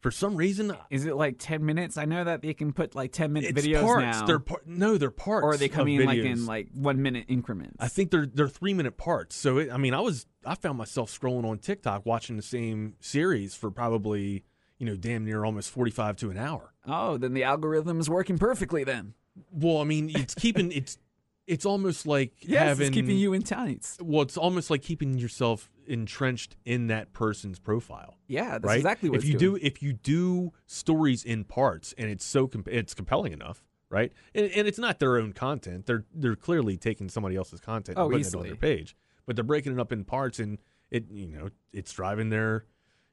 [0.00, 1.96] for some reason Is it like 10 minutes?
[1.96, 4.20] I know that they can put like 10 minute it's videos parts.
[4.20, 4.26] now.
[4.26, 5.44] They're par- no, they're parts.
[5.44, 7.76] or are they coming in like in like one minute increments?
[7.80, 9.34] I think they're they're three minute parts.
[9.34, 12.94] So it, I mean, I was I found myself scrolling on TikTok watching the same
[13.00, 14.44] series for probably
[14.78, 16.72] you know damn near almost forty five to an hour.
[16.86, 19.14] oh, then the algorithm is working perfectly then.
[19.50, 20.98] Well, I mean, it's keeping it's
[21.46, 23.98] it's almost like Yes, having it's keeping you in tights.
[24.02, 28.16] well, it's almost like keeping yourself entrenched in that person's profile.
[28.26, 28.76] Yeah, that's right?
[28.76, 29.60] exactly what if you doing.
[29.60, 34.12] do if you do stories in parts and it's so comp- it's compelling enough, right?
[34.34, 35.86] And, and it's not their own content.
[35.86, 38.42] They're they're clearly taking somebody else's content and Oh, putting it easily.
[38.42, 40.58] on their page, but they're breaking it up in parts and
[40.90, 42.64] it you know it's driving their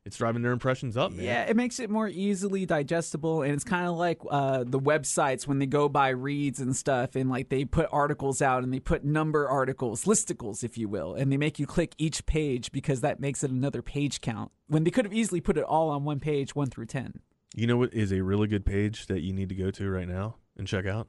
[0.05, 1.25] it's driving their impressions up, man.
[1.25, 5.47] Yeah, it makes it more easily digestible, and it's kind of like uh, the websites
[5.47, 8.79] when they go by reads and stuff, and like they put articles out and they
[8.79, 12.99] put number articles, listicles, if you will, and they make you click each page because
[13.01, 14.51] that makes it another page count.
[14.67, 17.21] When they could have easily put it all on one page, one through ten.
[17.55, 20.07] You know what is a really good page that you need to go to right
[20.07, 21.07] now and check out?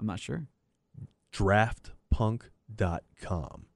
[0.00, 0.48] I'm not sure.
[1.32, 3.66] draftpunk.com.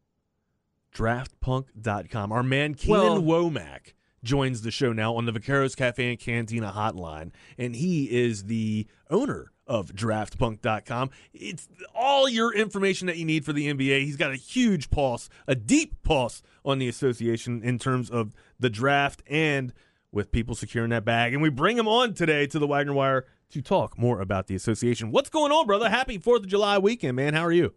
[0.94, 2.32] Draftpunk.com.
[2.32, 7.30] Our man Keenan Womack joins the show now on the Vaqueros Cafe and Cantina hotline,
[7.58, 11.10] and he is the owner of draftpunk.com.
[11.32, 14.04] It's all your information that you need for the NBA.
[14.04, 18.70] He's got a huge pulse, a deep pulse on the association in terms of the
[18.70, 19.72] draft and
[20.12, 21.32] with people securing that bag.
[21.32, 24.54] And we bring him on today to the Wagner Wire to talk more about the
[24.54, 25.10] association.
[25.10, 25.88] What's going on, brother?
[25.88, 27.34] Happy 4th of July weekend, man.
[27.34, 27.74] How are you?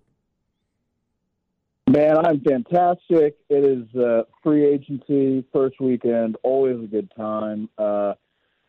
[1.90, 3.38] Man, I'm fantastic.
[3.50, 7.68] It is uh, free agency, first weekend, always a good time.
[7.80, 8.14] Uh,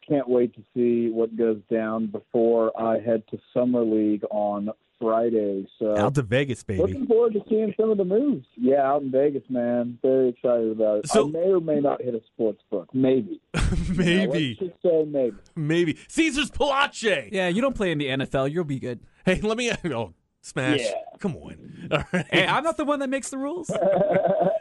[0.09, 5.67] can't wait to see what goes down before I head to Summer League on Friday.
[5.79, 6.81] So Out to Vegas, baby.
[6.81, 8.47] Looking forward to seeing some of the moves.
[8.57, 9.99] Yeah, out in Vegas, man.
[10.01, 11.09] Very excited about it.
[11.09, 12.89] So- I may or may not hit a sports book.
[12.95, 13.43] Maybe.
[13.95, 14.01] maybe.
[14.01, 15.37] You know, let's just say maybe.
[15.55, 15.99] Maybe.
[16.09, 17.03] Caesar's Palace.
[17.03, 19.01] Yeah, you don't play in the NFL, you'll be good.
[19.27, 19.71] Hey, let me.
[19.85, 20.81] Oh, smash.
[20.81, 20.93] Yeah.
[21.19, 21.89] Come on.
[21.93, 22.27] All right.
[22.31, 23.71] Hey, I'm not the one that makes the rules.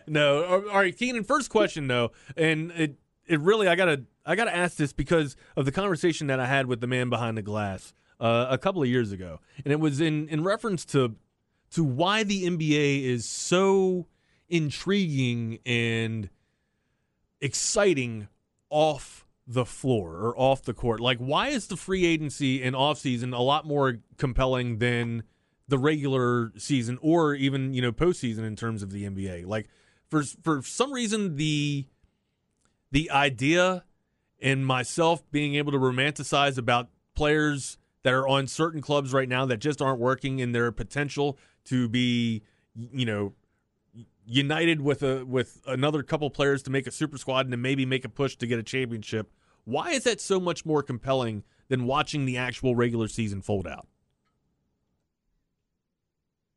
[0.08, 0.64] No.
[0.72, 1.24] All right, Keenan.
[1.24, 2.96] First question though, and it
[3.28, 6.66] it really I gotta I gotta ask this because of the conversation that I had
[6.66, 10.02] with the man behind the glass uh, a couple of years ago, and it was
[10.02, 11.16] in in reference to
[11.72, 14.08] to why the NBA is so
[14.48, 16.32] intriguing and
[17.40, 18.28] exciting
[18.70, 21.00] off the floor or off the court.
[21.00, 25.24] Like, why is the free agency and offseason a lot more compelling than
[25.70, 29.46] the regular season or even, you know, postseason in terms of the NBA?
[29.46, 29.70] Like,
[30.10, 31.86] for for some reason, the
[32.92, 33.86] the idea
[34.42, 39.46] and myself being able to romanticize about players that are on certain clubs right now
[39.46, 42.42] that just aren't working in their potential to be,
[42.74, 43.34] you know,
[44.26, 47.86] united with a with another couple players to make a super squad and to maybe
[47.86, 49.32] make a push to get a championship.
[49.66, 53.88] Why is that so much more compelling than watching the actual regular season fold out?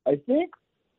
[0.06, 0.50] I think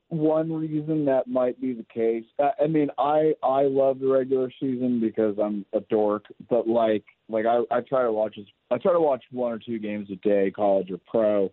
[0.10, 2.26] one reason that might be the case.
[2.40, 7.04] I I mean, I I love the regular season because I'm a dork, but like
[7.30, 8.38] like I I try to watch
[8.72, 11.52] I try to watch one or two games a day, college or pro,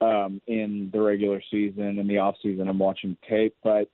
[0.00, 1.98] um, in the regular season.
[1.98, 3.88] In the off season, I'm watching tape, but.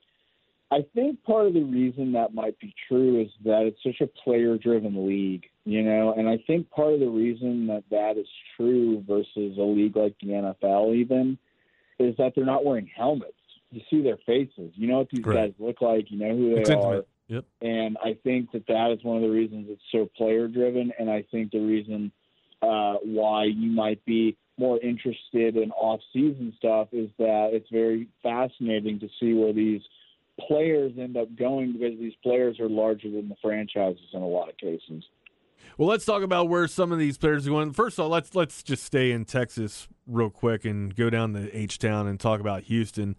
[0.71, 4.07] I think part of the reason that might be true is that it's such a
[4.23, 8.25] player driven league, you know, and I think part of the reason that that is
[8.57, 11.37] true versus a league like the NFL even
[11.99, 13.33] is that they're not wearing helmets.
[13.71, 14.71] You see their faces.
[14.75, 16.11] You know what these guys look like.
[16.11, 16.73] You know who they It's are.
[16.73, 17.07] intimate.
[17.27, 17.45] Yep.
[17.61, 20.91] And I think that that is one of the reasons it's so player driven.
[20.99, 22.11] And I think the reason
[22.61, 28.07] uh, why you might be more interested in off season stuff is that it's very
[28.21, 29.81] fascinating to see where these
[30.47, 34.49] players end up going because these players are larger than the franchises in a lot
[34.49, 35.03] of cases.
[35.77, 37.73] Well, let's talk about where some of these players are going.
[37.73, 41.55] First of all, let's let's just stay in Texas real quick and go down to
[41.55, 43.15] H Town and talk about Houston.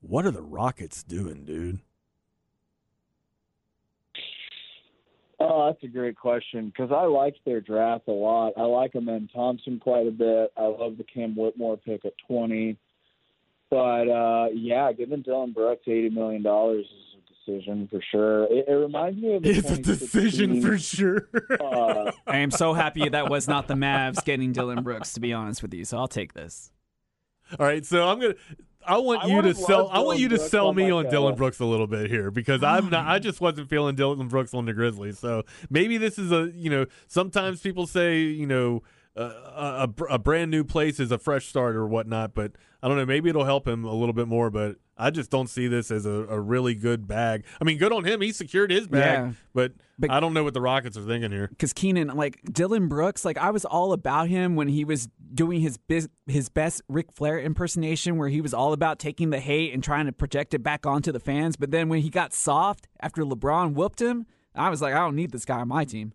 [0.00, 1.80] What are the Rockets doing, dude?
[5.40, 8.52] Oh, that's a great question because I liked their draft a lot.
[8.56, 10.52] I like them Amen Thompson quite a bit.
[10.56, 12.76] I love the Cam Whitmore pick at 20.
[13.70, 17.13] But uh, yeah, giving Dillon Brooks $80 million is a
[17.46, 18.44] decision for sure.
[18.44, 21.28] It, it reminds me of the It's a decision for sure.
[21.60, 25.32] uh, I am so happy that was not the Mavs getting Dillon Brooks, to be
[25.32, 25.84] honest with you.
[25.84, 26.70] So I'll take this.
[27.58, 28.34] All right, so I'm gonna.
[28.86, 29.84] I want I you to sell.
[29.84, 32.10] loved I want you to Brooks sell me like on Dillon Brooks a little bit
[32.10, 33.06] here because I'm not.
[33.06, 35.18] I just wasn't feeling Dillon Brooks on the Grizzlies.
[35.18, 36.50] So maybe this is a.
[36.54, 38.82] You know, sometimes people say you know
[39.16, 42.96] a, a a brand new place is a fresh start or whatnot, but I don't
[42.96, 43.06] know.
[43.06, 46.04] Maybe it'll help him a little bit more, but I just don't see this as
[46.06, 47.44] a, a really good bag.
[47.60, 48.20] I mean, good on him.
[48.20, 49.32] He secured his bag, Yeah.
[49.54, 51.48] but, But- I don't know what the Rockets are thinking here.
[51.48, 55.60] Because Keenan, like Dillon Brooks, like I was all about him when he was doing
[55.60, 59.72] his biz- his best Ric Flair impersonation, where he was all about taking the hate
[59.72, 61.56] and trying to project it back onto the fans.
[61.56, 65.16] But then when he got soft after LeBron whooped him, I was like, I don't
[65.16, 66.12] need this guy on my team.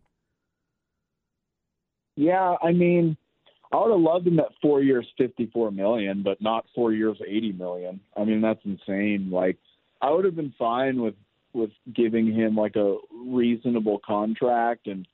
[2.19, 3.15] Yeah, I mean,
[3.71, 7.53] I would have loved him at four years, 54 million, but not four years, 80
[7.53, 8.01] million.
[8.17, 9.29] I mean, that's insane.
[9.31, 9.57] Like,
[10.01, 11.15] I would have been fine with
[11.53, 15.07] with giving him like a reasonable contract and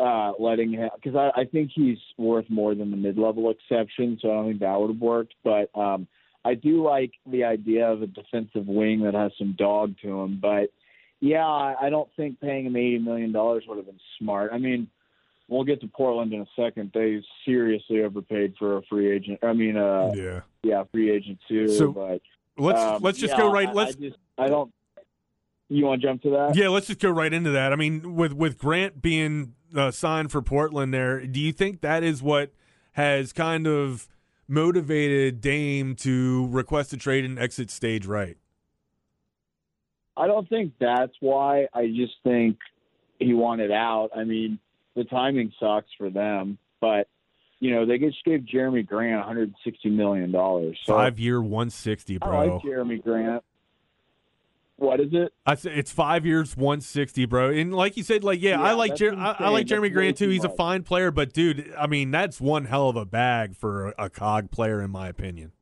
[0.00, 4.18] uh letting him because I, I think he's worth more than the mid level exception,
[4.20, 5.34] so I don't think that would have worked.
[5.44, 6.08] But um
[6.44, 10.40] I do like the idea of a defensive wing that has some dog to him.
[10.42, 10.72] But
[11.20, 14.50] yeah, I I don't think paying him eighty million dollars would have been smart.
[14.52, 14.88] I mean,
[15.50, 16.92] we'll get to Portland in a second.
[16.94, 19.40] They seriously overpaid for a free agent.
[19.42, 20.40] I mean, uh, Yeah.
[20.62, 21.68] yeah, free agent too.
[21.68, 22.22] So, but
[22.56, 23.68] Let's um, let's just yeah, go right.
[23.68, 24.72] I- Let's I just I don't.
[25.68, 26.56] You want to jump to that?
[26.56, 27.72] Yeah, let's just go right into that.
[27.72, 32.02] I mean, with with Grant being uh, signed for Portland, there, do you think that
[32.02, 32.52] is what
[32.92, 34.08] has kind of
[34.48, 38.36] motivated Dame to request a trade and exit stage right?
[40.16, 41.68] I don't think that's why.
[41.72, 42.58] I just think
[43.20, 44.10] he wanted out.
[44.14, 44.58] I mean,
[44.96, 47.08] the timing sucks for them, but
[47.58, 50.78] you know they just gave Jerami Grant 160 million dollars.
[50.84, 52.54] So Five year, one sixty, I bro.
[52.54, 53.44] like Jerami Grant.
[54.76, 55.30] What is it?
[55.44, 57.50] I say it's five years, one sixty, bro.
[57.50, 60.16] And like you said, like yeah, I like Jer- I, I like Jerami That's Grant
[60.16, 60.24] too.
[60.26, 63.54] too He's a fine player, but dude, I mean that's one hell of a bag
[63.56, 65.52] for a, a cog player, in my opinion.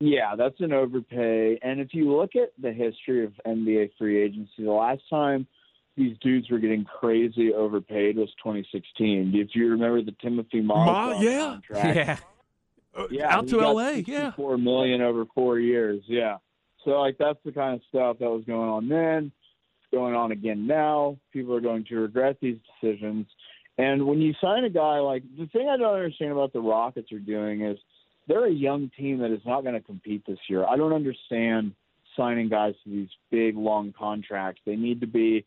[0.00, 1.58] Yeah, that's an overpay.
[1.62, 5.46] And if you look at the history of NBA free agency, the last time
[5.96, 9.32] these dudes were getting crazy overpaid was 2016.
[9.34, 11.38] If you remember the Timothy Ma- yeah.
[11.40, 12.16] contract, Yeah.
[13.10, 14.32] yeah, out to LA, yeah.
[14.32, 16.02] Four million over four years.
[16.06, 16.38] Yeah.
[16.84, 19.32] So like that's the kind of stuff that was going on then.
[19.92, 21.18] Going on again now.
[21.32, 23.26] People are going to regret these decisions.
[23.78, 27.12] And when you sign a guy like the thing I don't understand about the Rockets
[27.12, 27.78] are doing is
[28.28, 30.64] they're a young team that is not going to compete this year.
[30.64, 31.74] I don't understand
[32.16, 34.60] signing guys to these big long contracts.
[34.66, 35.44] They need to be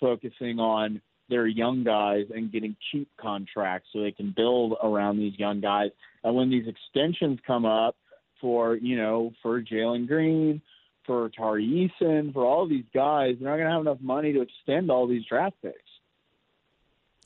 [0.00, 5.38] focusing on their young guys and getting cheap contracts so they can build around these
[5.38, 5.90] young guys.
[6.22, 7.96] And when these extensions come up
[8.40, 10.62] for, you know, for Jalen Green,
[11.04, 14.42] for Tari Eason, for all these guys, they're not going to have enough money to
[14.42, 15.78] extend all these draft picks.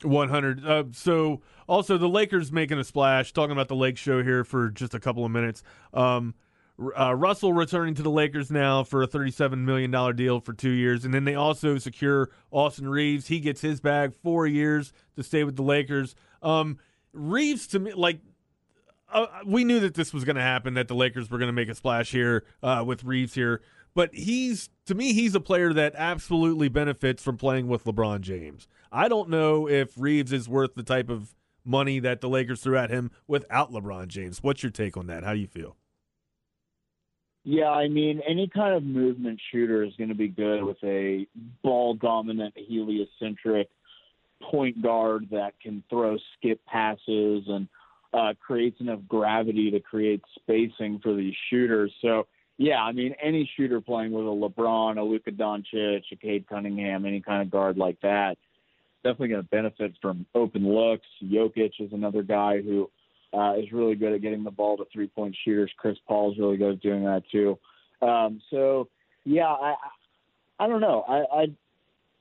[0.02, 0.64] 100.
[0.64, 3.33] Uh, so, also, the Lakers making a splash.
[3.33, 5.62] Talking about the Lake Show here for just a couple of minutes.
[5.92, 6.35] Um,
[6.99, 11.05] uh, Russell returning to the Lakers now for a $37 million deal for two years.
[11.05, 13.29] And then they also secure Austin Reaves.
[13.29, 16.14] He gets his bag four years to stay with the Lakers.
[16.43, 16.79] Um,
[17.12, 18.21] Reaves, to me, like,
[19.12, 21.53] uh, we knew that this was going to happen, that the Lakers were going to
[21.53, 23.61] make a splash here uh, with Reaves here.
[23.93, 28.69] But he's, to me, he's a player that absolutely benefits from playing with LeBron James.
[28.93, 32.79] I don't know if Reaves is worth the type of money that the Lakers threw
[32.79, 34.43] at him without LeBron James.
[34.43, 35.25] What's your take on that?
[35.25, 35.77] How do you feel?
[37.44, 41.26] Yeah, I mean, any kind of movement shooter is going to be good with a
[41.62, 43.68] ball dominant, heliocentric
[44.42, 47.68] point guard that can throw skip passes and
[48.12, 51.92] uh, creates enough gravity to create spacing for these shooters.
[52.03, 52.26] So,
[52.59, 57.07] yeah, I mean, any shooter playing with a LeBron, a Luka Doncic, a Cade Cunningham,
[57.07, 58.37] any kind of guard like that,
[59.03, 61.07] definitely going to benefit from open looks.
[61.24, 62.90] Jokic is another guy who
[63.33, 65.71] uh, is really good at getting the ball to three point shooters.
[65.77, 67.59] Chris Paul is really good at doing that too.
[68.03, 68.88] Um, so
[69.25, 69.75] yeah, I
[70.59, 71.05] I don't know.
[71.09, 71.47] I, I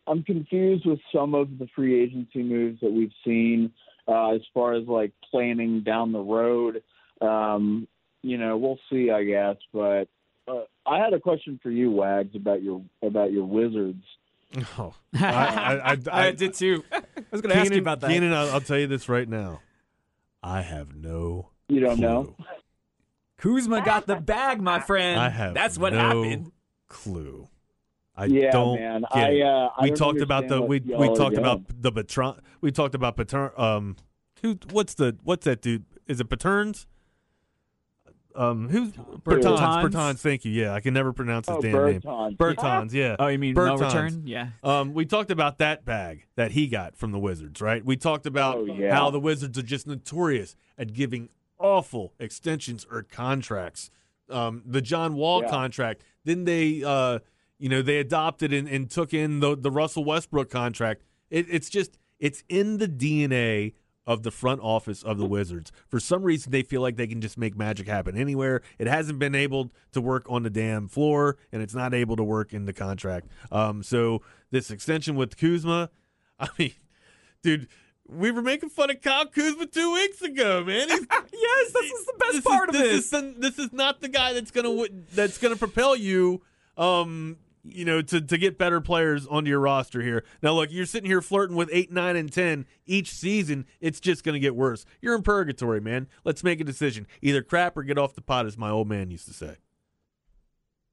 [0.07, 3.71] I'm confused with some of the free agency moves that we've seen
[4.07, 6.81] uh, as far as like planning down the road.
[7.21, 7.87] Um,
[8.21, 9.55] you know, we'll see, I guess.
[9.71, 10.07] But
[10.47, 14.03] uh, I had a question for you, Wags, about your about your Wizards.
[14.77, 16.83] Oh, I, I, I, I did too.
[16.91, 18.09] I was going to ask you about that.
[18.09, 19.61] Keenan, I'll, I'll tell you this right now.
[20.41, 21.49] I have no.
[21.67, 22.05] You don't clue.
[22.05, 22.35] know.
[23.37, 25.19] Kuzma got the bag, my friend.
[25.19, 26.51] I have That's what no happened.
[26.87, 27.47] Clue.
[28.15, 29.01] I Yeah, don't man.
[29.01, 31.37] get I, uh, I we don't talked about the we we talked doing.
[31.37, 32.35] about the patron.
[32.59, 33.51] We talked about patern.
[33.55, 33.95] Um,
[34.41, 34.57] who?
[34.71, 35.17] What's the?
[35.23, 35.85] What's that dude?
[36.07, 36.85] Is it paterns?
[38.35, 39.57] Um, who's Bertans?
[39.57, 39.91] Bertans?
[39.91, 40.19] Bertans.
[40.19, 40.51] Thank you.
[40.51, 42.01] Yeah, I can never pronounce his Oh, damn name.
[42.01, 42.37] Bertans.
[42.37, 42.93] Bertans.
[42.93, 43.15] Yeah.
[43.19, 44.23] Oh, you mean no return?
[44.25, 44.49] Yeah.
[44.63, 47.83] Um, we talked about that bag that he got from the Wizards, right?
[47.83, 48.93] We talked about Oh, yeah.
[48.93, 53.89] how the Wizards are just notorious at giving awful extensions or contracts.
[54.29, 55.49] Um, the John Wall Yeah.
[55.49, 57.19] contract, then they, uh,
[57.57, 61.01] you know, they adopted and, and took in the the Russell Westbrook contract.
[61.31, 63.73] It, it's just it's in the DNA
[64.09, 65.71] of the front office of the Wizards.
[65.87, 68.63] For some reason, they feel like they can just make magic happen anywhere.
[68.79, 72.23] It hasn't been able to work on the damn floor, and it's not able to
[72.23, 73.27] work in the contract.
[73.51, 75.91] Um, so this extension with Kuzma,
[76.39, 76.73] I mean,
[77.43, 77.67] dude,
[78.07, 80.89] we were making fun of Kyle Kuzma two weeks ago, man.
[81.31, 83.09] Yes, this is the best this part is, of this.
[83.09, 83.23] this.
[83.23, 86.41] Is this is not the guy that's gonna that's gonna propel you.
[86.77, 90.23] Um, you know, to, to get better players onto your roster here.
[90.41, 93.65] Now, look, you're sitting here flirting with eight, nine, and ten each season.
[93.79, 94.85] It's just going to get worse.
[95.01, 96.07] You're in purgatory, man.
[96.23, 99.11] Let's make a decision: either crap or get off the pot, as my old man
[99.11, 99.57] used to say.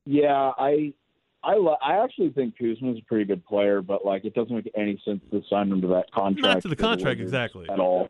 [0.04, 0.94] Yeah, I
[1.42, 5.00] I I actually think Kuzma's a pretty good player, but like it doesn't make any
[5.04, 6.42] sense to sign him to that contract.
[6.42, 7.68] Not to the contract, exactly.
[7.70, 8.08] At all.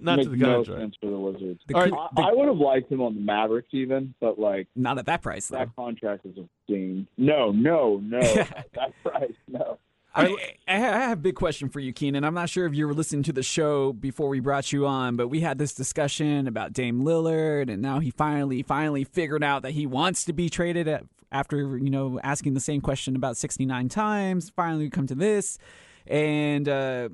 [0.00, 0.80] Not Makes to the no contract.
[0.80, 1.60] sense for the Wizards.
[1.66, 2.08] The All Ku- right.
[2.16, 5.22] I, I would have liked him on the Mavericks even, but like Not at that
[5.22, 5.58] price, though.
[5.58, 7.06] that contract is obscene.
[7.16, 8.20] No, no, no.
[8.74, 9.78] that price, no.
[10.14, 10.26] I,
[10.66, 12.24] I I have a big question for you, Keenan.
[12.24, 15.16] I'm not sure if you were listening to the show before we brought you on,
[15.16, 19.62] but we had this discussion about Dame Lillard, and now he finally, finally figured out
[19.62, 23.36] that he wants to be traded at, after you know asking the same question about
[23.36, 24.50] 69 times.
[24.50, 25.58] Finally, we come to this,
[26.06, 27.10] and uh,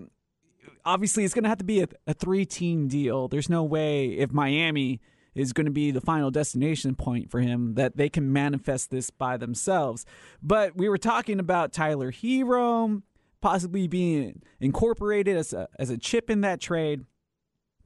[0.84, 3.28] obviously, it's going to have to be a, a three-team deal.
[3.28, 5.00] There's no way if Miami
[5.34, 9.10] is going to be the final destination point for him that they can manifest this
[9.10, 10.06] by themselves.
[10.42, 13.02] But we were talking about Tyler Herro
[13.40, 17.04] possibly being incorporated as a, as a chip in that trade.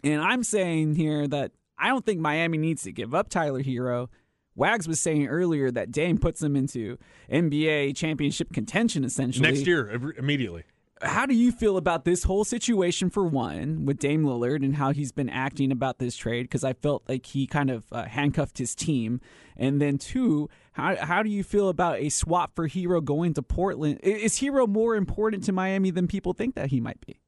[0.05, 4.09] And I'm saying here that I don't think Miami needs to give up Tyler Herro.
[4.55, 6.99] Wags was saying earlier that Dame puts them into
[7.31, 9.49] NBA championship contention essentially.
[9.49, 10.65] Next year, immediately.
[11.03, 14.93] How do you feel about this whole situation for one with Dame Lillard and how
[14.93, 16.43] he's been acting about this trade?
[16.45, 19.21] Because I felt like he kind of uh, handcuffed his team.
[19.57, 23.43] And then two, how how do you feel about a swap for Herro going to
[23.43, 24.01] Portland?
[24.03, 27.21] Is Herro more important to Miami than people think that he might be?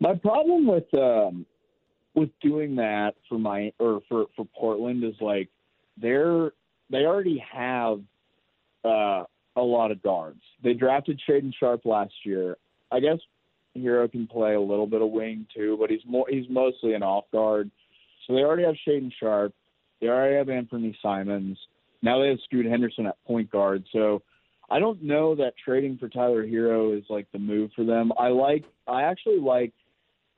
[0.00, 1.46] My problem with um,
[2.14, 5.48] with doing that for my or for for Portland is like
[5.96, 6.52] they're
[6.90, 8.00] they already have
[8.84, 9.24] uh,
[9.56, 10.40] a lot of guards.
[10.62, 12.56] They drafted Shaedon Sharpe last year.
[12.92, 13.18] I guess
[13.76, 17.02] Herro can play a little bit of wing too, but he's more he's mostly an
[17.02, 17.70] off guard.
[18.26, 19.54] So they already have Shaedon Sharpe.
[20.00, 21.58] They already have Anthony Simons.
[22.02, 23.84] Now they have Scoot Henderson at point guard.
[23.92, 24.22] So
[24.70, 28.12] I don't know that trading for Tyler Herro is like the move for them.
[28.18, 29.72] I like I actually like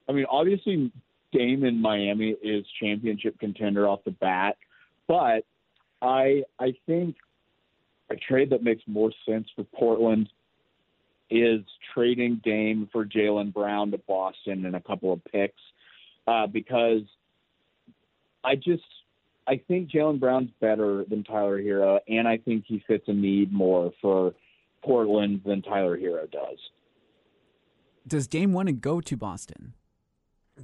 [0.08, 0.92] I mean obviously
[1.32, 4.56] Dame in Miami is championship contender off the bat,
[5.06, 5.44] but
[6.00, 7.16] I I think
[8.10, 10.28] a trade that makes more sense for Portland
[11.30, 11.60] is
[11.94, 15.60] trading Dame for Jaylen Brown to Boston and a couple of picks
[16.26, 17.02] uh, because
[18.44, 18.82] I just
[19.46, 23.52] I think Jaylen Brown's better than Tyler Herro, and I think he fits a need
[23.52, 24.34] more for
[24.82, 26.58] Portland than Tyler Herro does.
[28.06, 29.74] Does Dame want to go to Boston?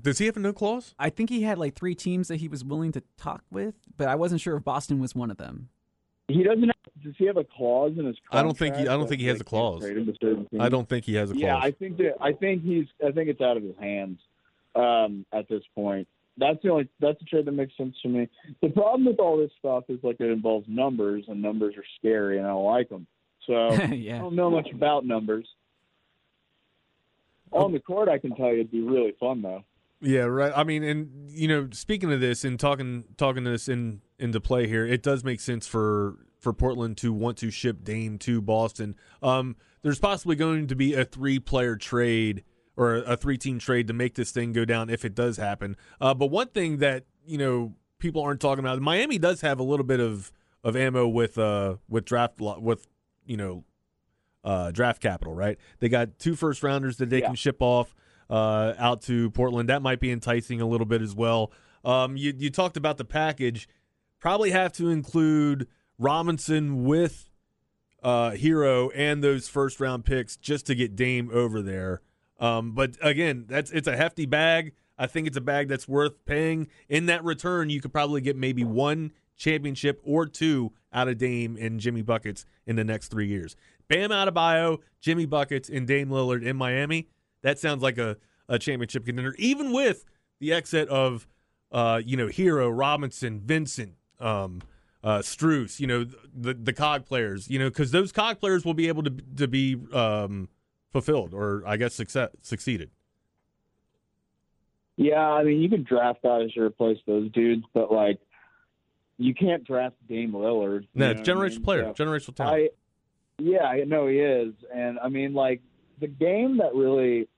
[0.01, 0.95] Does he have a no clause?
[0.99, 4.09] I think he had like three teams that he was willing to talk with, but
[4.09, 5.69] I wasn't sure if Boston was one of them.
[6.29, 6.73] He doesn't.
[7.05, 8.17] Have, does he have a clause in his?
[8.31, 8.83] I don't think he.
[8.83, 9.83] I don't think he has a clause.
[9.83, 10.63] trade him to certain teams?
[10.63, 11.43] I don't think he has a clause.
[11.43, 12.15] Yeah, I think that.
[12.21, 12.87] I think he's.
[13.07, 14.19] I think it's out of his hands
[14.75, 16.09] um, at this point.
[16.37, 16.89] That's the only.
[17.01, 18.29] That's the trade that makes sense to me.
[18.63, 22.39] The problem with all this stuff is like it involves numbers, and numbers are scary,
[22.39, 23.07] and I don't like them.
[23.47, 24.17] So Yeah.
[24.17, 25.47] I don't know much about numbers.
[27.53, 29.63] On the court, I can tell you it'd be really fun though.
[30.01, 30.53] Yeah, right.
[30.55, 34.41] I mean, and you know, speaking of this and talking talking to this in into
[34.41, 38.41] play here, it does make sense for for Portland to want to ship Dame to
[38.43, 38.97] Boston.
[39.23, 42.43] Um, there's possibly going to be a three player trade
[42.77, 45.77] or a three team trade to make this thing go down if it does happen.
[46.01, 49.63] Uh, but one thing that you know people aren't talking about, Miami does have a
[49.63, 50.33] little bit of
[50.65, 52.87] of ammo with uh with draft with
[53.27, 53.65] you know
[54.45, 55.57] uh, draft capital, right?
[55.79, 57.27] They got two first rounders that they Yeah.
[57.29, 57.95] can ship off
[58.29, 59.71] uh, out to Portland.
[59.71, 61.51] That might be enticing a little bit as well.
[61.85, 63.67] Um, you you talked about the package.
[64.25, 65.69] Probably have to include
[65.99, 67.29] Robinson with
[68.03, 72.01] uh, Herro and those first round picks just to get Dame over there.
[72.41, 74.73] Um, but again, that's it's a hefty bag.
[74.97, 76.69] I think it's a bag that's worth paying.
[76.89, 81.59] In that return, you could probably get maybe one championship or two out of Dame
[81.61, 83.57] and Jimmy Buckets in the next three years.
[83.89, 87.09] Bam Adebayo, Jimmy Buckets, and Dame Lillard in Miami.
[87.43, 88.17] That sounds like a,
[88.49, 90.07] a championship contender, even with
[90.41, 91.27] the exit of
[91.71, 94.63] uh, you know Herro, Robinson, Vincent, um,
[95.03, 95.79] uh, Strus.
[95.81, 97.51] You know the the cog players.
[97.51, 100.49] You know because those cog players will be able to to be um,
[100.93, 102.91] fulfilled or I guess success, succeeded.
[104.97, 108.19] Yeah, I mean you can draft guys to replace those dudes, but like
[109.19, 110.87] you can't draft Dame Lillard.
[110.95, 111.63] No, it's what I generational mean?
[111.63, 112.55] player, So- generational talent.
[112.57, 112.69] I,
[113.39, 115.61] yeah, I know he is, and I mean, like
[116.01, 117.29] the game that really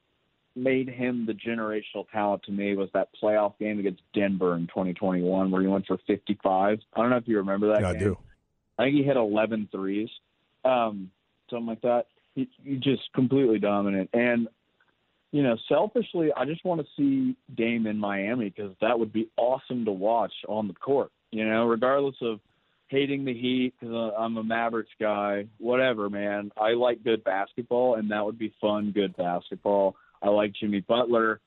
[0.57, 5.51] made him the generational talent to me was that playoff game against Denver in 2021,
[5.51, 6.79] where he went for 55.
[6.95, 7.83] I don't know if you remember that.
[7.83, 8.19] Yeah, I do.
[8.79, 10.09] I think he hit 11 threes,
[10.65, 11.11] um,
[11.51, 12.07] something like that.
[12.35, 14.49] He, he just completely dominant, and
[15.33, 19.29] you know, selfishly, I just want to see Dame in Miami because that would be
[19.37, 21.11] awesome to watch on the court.
[21.31, 22.41] You know, regardless of
[22.89, 25.47] hating the Heat because I'm a Mavericks guy.
[25.59, 26.53] Whatever, man.
[26.57, 29.97] I like good basketball, and that would be fun, good basketball.
[30.27, 31.41] I like Jimmy Butler.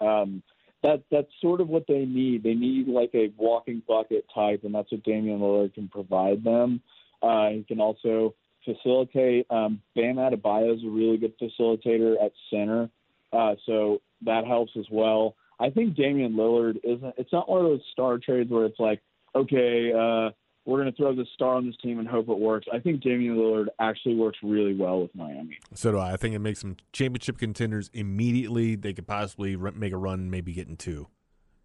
[0.00, 0.42] Um,
[0.82, 2.42] that that's sort of what they need.
[2.42, 6.80] They need like a walking bucket type, and that's what Damian Lillard can provide them.
[7.22, 8.34] Uh, he can also
[8.64, 9.46] facilitate.
[9.50, 12.90] Um, Bam Adebayo is a really good facilitator at center,
[13.32, 15.34] uh, so that helps as well.
[15.58, 17.14] I think Damian Lillard isn't.
[17.16, 19.00] It's not one of those star trades where it's like,
[19.34, 20.30] okay, uh,
[20.66, 22.66] we're going to throw this star on this team and hope it works.
[22.72, 25.58] I think Damian Lillard actually works really well with Miami.
[25.74, 26.12] So do I.
[26.12, 28.74] I think it makes them championship contenders immediately.
[28.74, 31.06] They could possibly make a run, maybe getting two.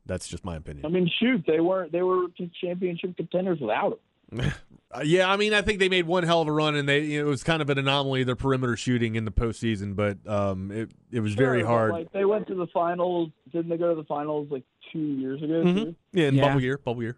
[0.05, 0.85] That's just my opinion.
[0.85, 1.91] I mean, shoot, they weren't.
[1.91, 2.27] They were
[2.63, 3.99] championship contenders without
[4.31, 4.51] him.
[4.93, 6.99] Uh, yeah, I mean, I think they made one hell of a run, and they
[6.99, 10.17] you know, it was kind of an anomaly their perimeter shooting in the postseason, but
[10.27, 11.91] um, it it was very Sure, but, hard.
[11.93, 13.29] Like they went to the finals.
[13.53, 15.63] Didn't they go to the finals like two years ago?
[15.63, 15.95] Mhm.
[16.11, 16.41] Yeah, in Yeah.
[16.45, 17.15] bubble year, bubble year.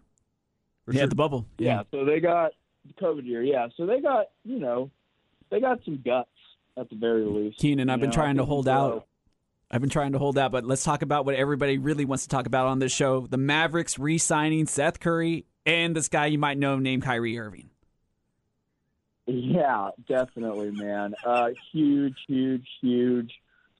[0.84, 1.08] For yeah, sure.
[1.08, 1.46] the bubble.
[1.58, 1.82] Yeah.
[1.90, 2.52] So they got
[2.86, 3.42] the COVID year.
[3.42, 3.68] Yeah.
[3.76, 4.90] So they got you know,
[5.50, 6.28] they got some guts
[6.76, 7.58] at the very least.
[7.58, 9.06] Keenan, I've You been trying to hold he's, uh, out.
[9.70, 12.28] I've been trying to hold out, but let's talk about what everybody really wants to
[12.28, 16.58] talk about on this show: the Mavericks re-signing Seth Curry and this guy you might
[16.58, 17.70] know named Kyrie Irving.
[19.26, 21.14] Yeah, definitely, man.
[21.24, 23.32] Uh, huge, huge, huge.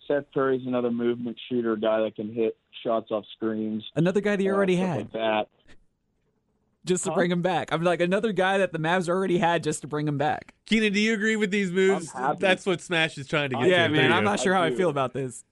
[0.09, 3.85] Seth Curry's another movement shooter, guy that can hit shots off screens.
[3.95, 5.49] Another guy that you uh, already stuff had, Like that.
[6.85, 7.17] Just to Huh?
[7.17, 7.73] bring him back.
[7.73, 10.55] I'm like another guy that the Mavs already had, just to bring him back.
[10.67, 12.13] Keenan, do you agree with these moves?
[12.39, 13.69] That's what Smash is trying to get.
[13.69, 13.93] yeah, to.
[13.93, 14.13] man.
[14.13, 15.45] I'm not sure I how I feel about this.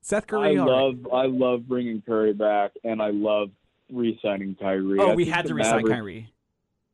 [0.00, 0.56] Seth Curry.
[0.56, 0.72] I all right.
[0.72, 3.50] love I love bringing Curry back, and I love
[3.92, 4.98] re-signing Kyrie.
[5.00, 6.32] Oh, I we had the to resign Mavericks- Kyrie.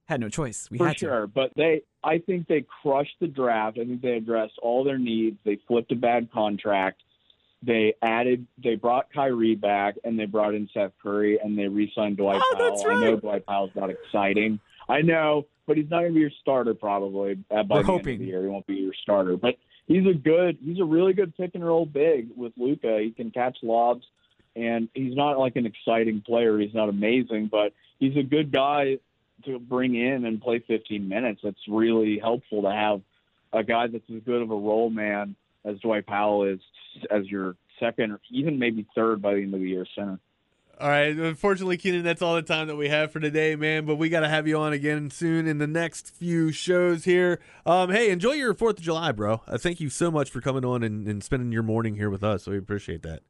[0.06, 0.68] Had no choice.
[0.70, 1.06] We for had to.
[1.06, 1.26] sure.
[1.26, 3.78] But they, I think they crushed the draft.
[3.78, 5.38] I think they addressed all their needs.
[5.44, 7.02] They flipped a bad contract.
[7.64, 12.16] They added, they brought Kyrie back, and they brought in Seth Curry, and they re-signed
[12.16, 12.70] Dwight Oh, Powell.
[12.70, 13.16] that's I know.
[13.16, 14.58] Dwight Powell's not exciting.
[14.88, 17.86] I know, but he's not going to be your starter probably uh, by We're the
[17.86, 18.06] hoping.
[18.14, 18.42] end of the year.
[18.42, 19.54] He won't be your starter, but
[19.86, 22.98] he's a good, he's a really good pick and roll big with Luka.
[23.02, 24.04] He can catch lobs,
[24.56, 26.58] and he's not like an exciting player.
[26.58, 28.98] He's not amazing, but he's a good guy
[29.46, 31.40] to bring in and play 15 minutes.
[31.44, 33.00] It's really helpful to have
[33.52, 35.34] a guy that's as good of a role man
[35.64, 36.60] as Dwight Powell is
[37.10, 40.18] as your second or even maybe third by the end of the year center.
[40.80, 41.16] All right.
[41.16, 43.86] Unfortunately, Keenan, that's all the time that we have for today, man.
[43.86, 47.40] But we got to have you on again soon in the next few shows here.
[47.64, 49.42] Um, hey, enjoy your 4th of July, bro.
[49.46, 52.24] Uh, thank you so much for coming on and, and spending your morning here with
[52.24, 52.46] us.
[52.46, 53.20] We appreciate that.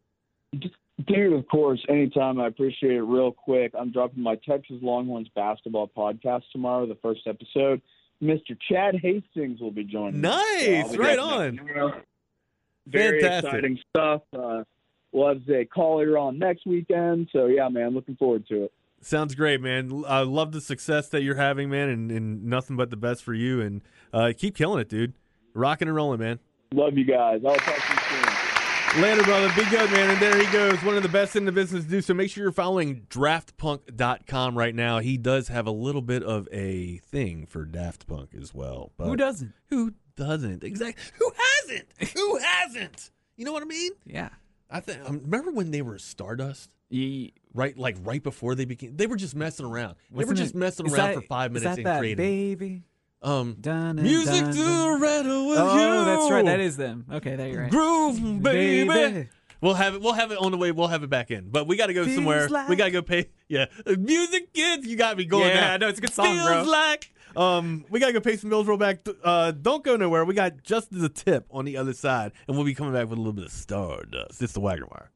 [1.06, 2.40] Dude, of course, anytime.
[2.40, 3.02] I appreciate it.
[3.02, 7.82] Real quick, I'm dropping my Texas Longhorns basketball podcast tomorrow, the first episode.
[8.22, 8.56] Mr.
[8.70, 10.20] Chad Hastings will be joining.
[10.20, 10.96] Nice.
[10.96, 11.60] Right on.
[12.84, 13.48] To- Very Fantastic.
[13.52, 14.22] exciting stuff.
[14.36, 14.64] Uh,
[15.12, 17.28] we'll have Zay Collier on next weekend.
[17.32, 18.72] So, yeah, man, looking forward to it.
[19.00, 20.02] Sounds great, man.
[20.08, 23.34] I love the success that you're having, man, and, and nothing but the best for
[23.34, 23.60] you.
[23.60, 23.82] And
[24.14, 25.12] uh, keep killing it, dude.
[25.52, 26.38] Rocking and rolling, man.
[26.72, 27.40] Love you guys.
[27.46, 27.98] I'll talk to you
[28.94, 29.02] soon.
[29.02, 29.48] Later, brother.
[29.56, 30.08] Be good, man.
[30.10, 30.82] And there he goes.
[30.82, 32.00] One of the best in the business to do.
[32.00, 35.00] So make sure you're following draftpunk.com right now.
[35.00, 38.92] He does have a little bit of a thing for Daft Punk as well.
[38.96, 39.52] But Who doesn't?
[39.70, 40.62] Who doesn't?
[40.64, 41.02] Exactly.
[41.18, 41.86] Who hasn't?
[42.14, 43.10] Who hasn't?
[43.36, 43.92] You know what I mean?
[44.06, 44.28] Yeah.
[44.70, 45.00] I think.
[45.08, 46.70] Um, remember when they were Stardust?
[46.90, 48.96] Ye- Right, like right before they became.
[48.96, 49.94] They were just messing around.
[50.10, 52.16] They were just it- messing around that- for five minutes that and that creating.
[52.16, 52.82] baby.
[53.22, 55.00] Um, Dun, music dun, to dun.
[55.00, 56.04] rattle with Oh, you.
[56.04, 56.44] that's right.
[56.44, 57.06] That is them.
[57.10, 57.70] Okay, there you're right.
[57.70, 58.88] Groove, baby.
[58.88, 59.28] Baby.
[59.60, 60.02] We'll have it.
[60.02, 60.72] We'll have it on the way.
[60.72, 61.48] We'll have it back in.
[61.48, 62.48] But we got to go Feels somewhere.
[62.48, 63.30] like- We got to go pay.
[63.48, 63.66] Yeah,
[63.98, 64.86] music kids.
[64.86, 65.46] You got me going.
[65.48, 65.72] Yeah, now.
[65.74, 66.62] I know, it's a good song, Feels bro.
[66.64, 67.13] like.
[67.36, 69.06] Um, we got to go pay some bills real back.
[69.22, 70.24] Uh, don't go nowhere.
[70.24, 73.18] We got just the tip on the other side, and we'll be coming back with
[73.18, 74.42] a little bit of stardust.
[74.42, 75.10] It's the Wagner Wire.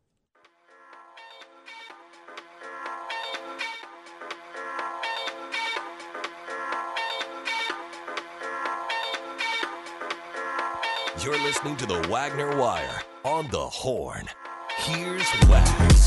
[11.25, 14.29] You're listening to the Wagner Wire on the Horn.
[14.79, 15.97] Here's Wags.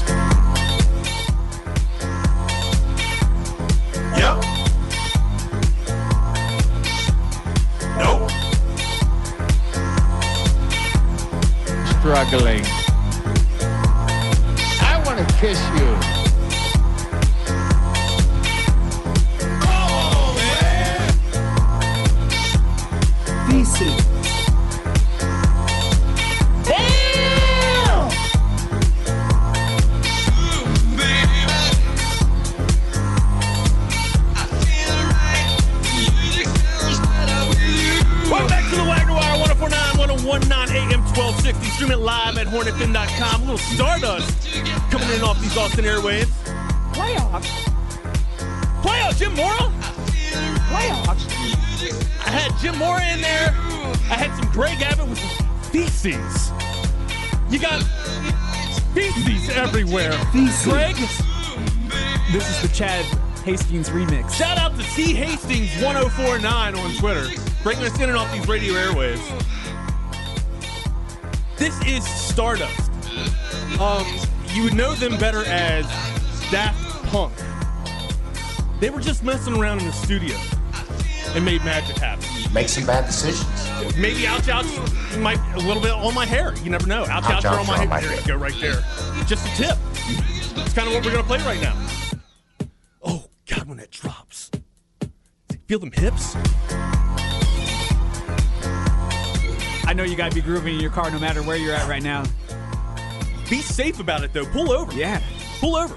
[12.12, 12.62] Struggling.
[14.82, 16.21] I want to kiss you.
[63.52, 64.32] Hastings remix.
[64.34, 67.28] shout out to T Hastings 1049 on Twitter.
[67.64, 69.20] Bringing us in and off these radio airwaves.
[71.58, 72.90] This is Stardust.
[73.78, 74.06] Um,
[74.54, 75.86] you would know them better as
[76.50, 77.34] Daft Punk.
[78.80, 80.38] They were just messing around in the studio
[81.36, 82.24] and made magic happen.
[82.54, 83.68] Make some bad decisions.
[83.98, 84.66] Maybe ouch ouch
[85.18, 86.54] might a little bit on my hair.
[86.64, 87.02] You never know.
[87.04, 87.82] Ouch ouch, Ouch, are on my hair.
[87.84, 88.22] on my there hair.
[88.22, 88.82] you go, right there.
[89.26, 89.78] Just a tip.
[90.56, 91.76] It's kind of what we're gonna play right now.
[95.72, 96.36] Feel them hips.
[99.86, 101.88] I know you got to be grooving in your car no matter where you're at
[101.88, 102.26] right now.
[103.50, 104.44] Be safe about it though.
[104.48, 104.92] Pull over.
[104.92, 105.22] Yeah.
[105.62, 105.96] Pull over.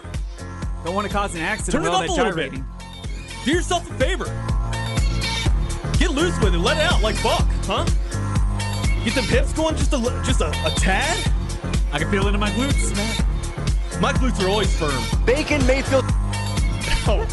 [0.84, 2.62] Don't want to cause an accident Turn with it all up a little bit.
[3.44, 4.26] Do yourself a favor.
[5.98, 6.58] Get loose with it.
[6.58, 7.84] Let it out like fuck, huh?
[9.04, 11.18] Get them hips going just a li- just a, a tad.
[11.92, 14.00] I can feel it in my glutes, man.
[14.00, 15.02] My glutes are always firm.
[15.26, 16.04] Bacon Mayfield.
[17.06, 17.26] Oh,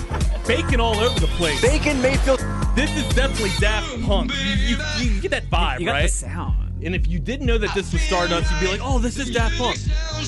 [0.48, 1.62] bacon all over the place.
[1.62, 2.40] Bacon Mayfield.
[2.76, 4.32] This is definitely Daft Punk.
[4.34, 6.02] You, you, you get that vibe, You got right?
[6.04, 6.84] the sound.
[6.84, 9.30] And if you didn't know that this was Stardust, you'd be like, "Oh, this is
[9.32, 9.78] Daft Punk."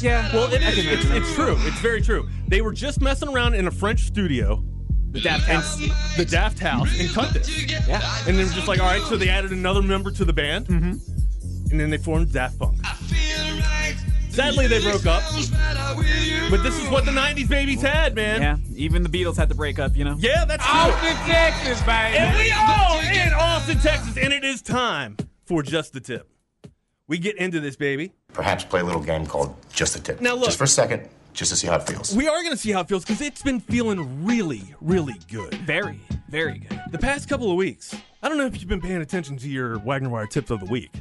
[0.01, 0.31] Yeah.
[0.33, 1.55] Well, it I It's, it's true.
[1.61, 2.29] It's very true.
[2.47, 4.63] They were just messing around in a French studio,
[5.11, 5.77] The Daft House.
[6.15, 7.49] the Daft House, and cut this.
[7.87, 8.01] Yeah.
[8.27, 10.67] And they were just like, "All right." So they added another member to the band,
[10.67, 11.71] Mm-hmm.
[11.71, 12.77] and then they formed Daft Punk.
[14.33, 15.21] Sadly, they broke up.
[16.49, 18.41] But this is what the '90s babies had, man.
[18.41, 20.15] Yeah, even the Beatles had to break up, you know?
[20.19, 20.73] Yeah, that's true.
[20.79, 22.17] Austin, Texas, baby.
[22.17, 26.29] And we all in Austin, Texas, and it is time for just the tip.
[27.07, 28.11] We get into this, baby.
[28.33, 30.19] Perhaps play a little game called Just the Tip.
[30.21, 32.15] Now look- Just for a second, just to see how it feels.
[32.15, 35.53] We are going to see how it feels because it's been feeling really, really good.
[35.55, 36.81] Very, very good.
[36.91, 39.77] The past couple of weeks, I don't know if you've been paying attention to your
[39.79, 40.91] Wagner Wire tips of the week.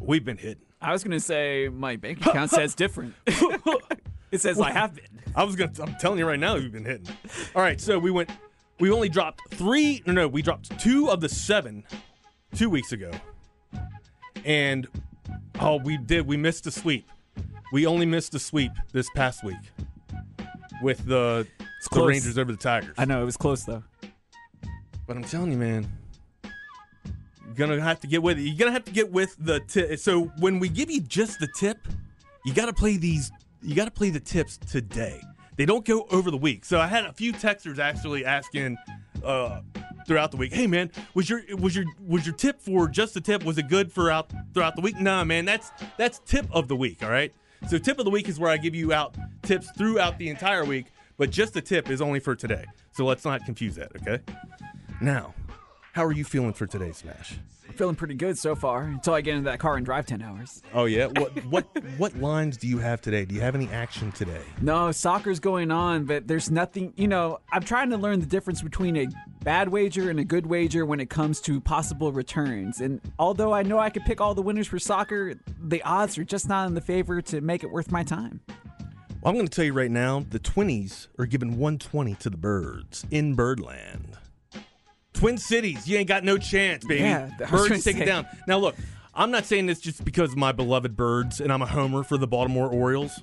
[0.00, 0.63] We've been hitting.
[0.84, 3.14] I was going to say my bank account says different.
[3.26, 5.04] it says I have been.
[5.34, 5.72] I was gonna.
[5.80, 7.08] I'm telling you right now, you've been hitting.
[7.56, 8.30] All right, so we went.
[8.78, 10.02] We only dropped three.
[10.06, 11.84] No, no, we dropped two of the seven
[12.54, 13.10] two weeks ago,
[14.44, 14.86] and
[15.60, 16.26] oh, we did.
[16.26, 17.08] We missed a sweep.
[17.72, 19.56] We only missed a sweep this past week
[20.82, 21.46] with the
[21.84, 22.08] the close.
[22.08, 22.94] Rangers over the Tigers.
[22.98, 23.82] I know, it was close, though.
[25.06, 25.86] But I'm telling you, man,
[27.54, 28.42] gonna have to get with it.
[28.42, 29.98] You're gonna have to get with the tip.
[29.98, 31.78] So when we give you just the tip,
[32.44, 33.32] you got to play these.
[33.62, 35.20] You got to play the tips today.
[35.56, 36.64] They don't go over the week.
[36.64, 38.76] So I had a few texters actually asking
[39.24, 39.60] uh,
[40.06, 43.20] throughout the week, "Hey, man, was your was your was your tip for just the
[43.20, 43.44] tip?
[43.44, 46.76] Was it good for out throughout the week?" Nah, man, that's that's tip of the
[46.76, 47.02] week.
[47.02, 47.32] All right.
[47.68, 50.66] So tip of the week is where I give you out tips throughout the entire
[50.66, 50.86] week,
[51.16, 52.66] but just the tip is only for today.
[52.92, 53.92] So let's not confuse that.
[53.96, 54.20] Okay.
[55.00, 55.34] Now,
[55.94, 57.38] how are you feeling for today's smash?
[57.68, 60.22] I'm Feeling pretty good so far until I get into that car and drive 10
[60.22, 60.60] hours.
[60.74, 61.06] Oh yeah.
[61.06, 61.66] What what
[61.98, 63.24] what lines do you have today?
[63.24, 64.42] Do you have any action today?
[64.60, 68.60] No, soccer's going on, but there's nothing, you know, I'm trying to learn the difference
[68.60, 69.06] between a
[69.44, 72.80] bad wager and a good wager when it comes to possible returns.
[72.80, 76.24] And although I know I could pick all the winners for soccer, the odds are
[76.24, 78.40] just not in the favor to make it worth my time.
[79.22, 82.36] Well, I'm going to tell you right now, the Twinnies are giving 120 to the
[82.36, 84.18] Birds in Birdland.
[85.14, 87.00] Twin Cities, you ain't got no chance, baby.
[87.00, 88.26] Yeah, Birds take it down.
[88.46, 88.76] Now look,
[89.14, 92.18] I'm not saying this just because of my beloved Birds and I'm a homer for
[92.18, 93.20] the Baltimore Orioles,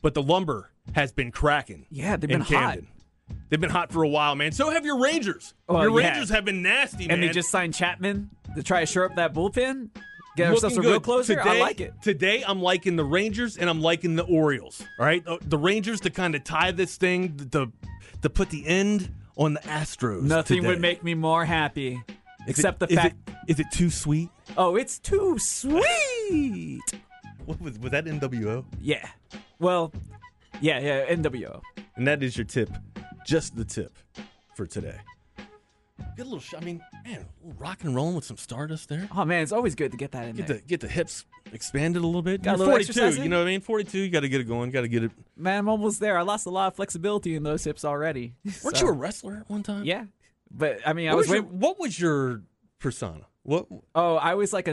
[0.00, 1.86] but the lumber has been cracking.
[1.90, 2.78] Yeah, they've been hot.
[3.50, 4.52] They've been hot for a while, man.
[4.52, 5.54] So have your Rangers.
[5.68, 6.08] Well, your yeah.
[6.08, 7.14] Rangers have been nasty, man.
[7.14, 9.90] And they just signed Chapman to try to shore up that bullpen.
[10.36, 11.02] Get ourselves a real good.
[11.02, 11.34] closer.
[11.34, 11.94] Today, I like it.
[12.00, 14.82] Today, I'm liking the Rangers and I'm liking the Orioles.
[14.98, 17.72] All right, the, the Rangers to kind of tie this thing to
[18.22, 20.22] to put the end on the Astros.
[20.22, 20.68] Nothing today.
[20.68, 22.02] would make me more happy
[22.46, 23.16] Is except it- the is fact.
[23.28, 24.28] It, is it too sweet?
[24.58, 26.82] Oh, it's too sweet.
[27.46, 28.64] What was was that NWO?
[28.80, 29.08] Yeah.
[29.58, 29.92] Well,
[30.60, 31.62] yeah, yeah, NWO.
[31.96, 32.68] And that is your tip,
[33.26, 33.92] just the tip
[34.54, 34.96] for today.
[36.18, 36.40] Get a little.
[36.40, 37.24] sh- I mean, man,
[37.58, 39.08] rock and rolling with some Stardust there.
[39.16, 40.56] Oh man, it's always good to get that in Get there.
[40.56, 42.42] the get the hips expanded a little bit.
[42.42, 43.60] Got a little 42, exercise you know what I mean?
[43.60, 43.98] 42.
[44.00, 44.70] You got to get it going.
[44.72, 45.12] Got to get it.
[45.36, 46.18] Man, I'm almost there.
[46.18, 48.34] I lost a lot of flexibility in those hips already.
[48.64, 49.84] Weren't So- you a wrestler at one time?
[49.84, 50.06] Yeah,
[50.50, 52.42] but I mean, I was, was, your, way- what was your
[52.80, 53.26] persona?
[53.48, 53.66] What?
[53.94, 54.72] Oh, I was like a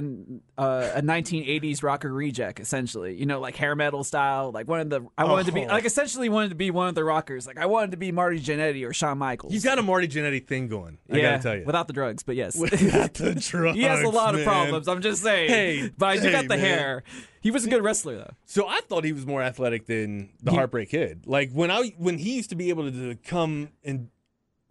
[0.57, 3.15] uh, a 1980s rocker reject, essentially.
[3.15, 4.51] You know, like hair metal style.
[4.51, 5.67] Like one of the I wanted to be Oh.
[5.67, 7.47] like essentially wanted to be one of the rockers.
[7.47, 9.53] Like I wanted to be Marty Jannetty or Shawn Michaels.
[9.53, 10.97] He's got a Marty Jannetty thing going.
[11.09, 11.63] I yeah, gotta tell you.
[11.65, 14.89] without the drugs, but yes, Without the drugs, he has a lot of problems.
[14.89, 15.49] I'm just saying.
[15.49, 16.59] Hey, but I do hey, got the man.
[16.59, 17.03] hair.
[17.39, 18.33] He was a good wrestler though.
[18.45, 21.23] So I thought he was more athletic than the He- Heartbreak Kid.
[21.27, 24.09] Like when I when he used to be able to, to come and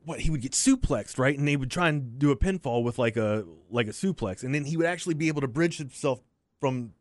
[0.04, 2.98] what he would get suplexed right, and they would try and do a pinfall with
[2.98, 6.20] like a like a suplex, and then he would actually be able to bridge himself
[6.60, 6.92] from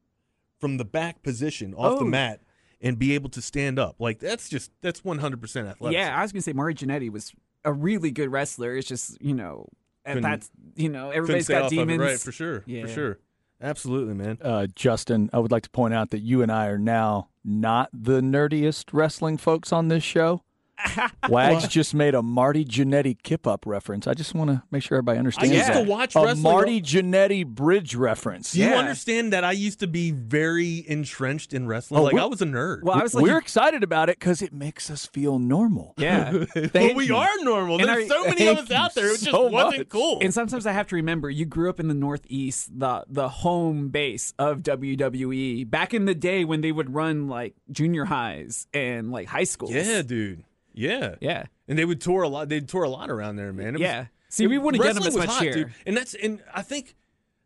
[0.59, 2.07] from the back position off the Oh.
[2.07, 2.41] mat
[2.81, 3.95] and be able to stand up.
[3.99, 5.97] Like that's just that's one hundred percent athletic.
[5.97, 7.33] Yeah, I was gonna say Marty Jannetty was
[7.65, 8.75] a really good wrestler.
[8.75, 9.67] It's just you know,
[10.05, 12.19] and that's you know, everybody's got off it, demons, right?
[12.19, 12.83] For sure, Yeah.
[12.83, 13.19] for sure,
[13.61, 14.37] absolutely, man.
[14.41, 17.89] Uh, Justin, I would like to point out that you and I are now not
[17.93, 20.43] the nerdiest wrestling folks on this show.
[21.29, 24.07] Wags just made a Marty Jannetty kip up reference.
[24.07, 27.45] I just want to make sure everybody understands used to watch a wrestling- Marty Jannetty
[27.45, 28.51] bridge reference.
[28.51, 32.01] Do you understand that I used to be very entrenched in wrestling?
[32.01, 32.83] Oh, like I was a nerd.
[32.83, 35.93] Well, I was like, We're excited about it because it makes us feel normal.
[35.97, 36.31] yeah.
[36.73, 37.79] well, we are normal.
[37.79, 39.07] And There's I- so many of us out there.
[39.07, 39.89] It just so wasn't much.
[39.89, 40.19] cool.
[40.21, 43.89] And sometimes I have to remember you grew up in the Northeast, the the home
[43.89, 45.69] base of WWE.
[45.69, 49.71] Back in the day when they would run like junior highs and like high schools.
[49.73, 50.43] Yeah, dude.
[50.73, 51.15] Yeah.
[51.21, 51.45] Yeah.
[51.67, 52.49] And they would tour a lot.
[52.49, 53.69] They'd tour a lot around there, man.
[53.69, 54.05] It was- Yeah.
[54.29, 55.53] See, we wouldn't get them as much hot, here.
[55.53, 55.73] dude.
[55.85, 56.95] And that's and I think,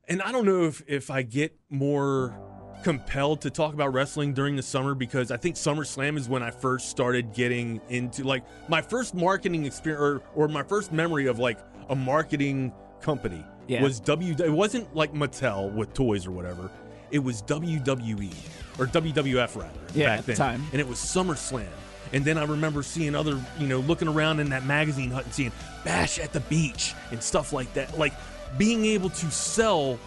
[0.08, 2.34] and I don't know if if I get more
[2.84, 6.52] compelled to talk about wrestling during the summer because I think SummerSlam is when I
[6.52, 11.40] first started getting into like my first marketing experience or, or my first memory of
[11.40, 11.58] like
[11.90, 12.72] a marketing
[13.02, 13.82] company Yeah.
[13.84, 14.34] was W.
[14.38, 16.70] It wasn't like Mattel with toys or whatever.
[17.12, 18.32] It was WWE
[18.80, 19.70] or WWF rather.
[19.94, 20.64] Yeah, back at the time.
[20.72, 21.66] and it was SummerSlam.
[22.14, 25.34] And then I remember seeing other, you know, looking around in that magazine hut and
[25.34, 25.52] seeing
[25.84, 27.98] Bash at the Beach and stuff like that.
[27.98, 28.14] Like
[28.58, 30.00] being able to sell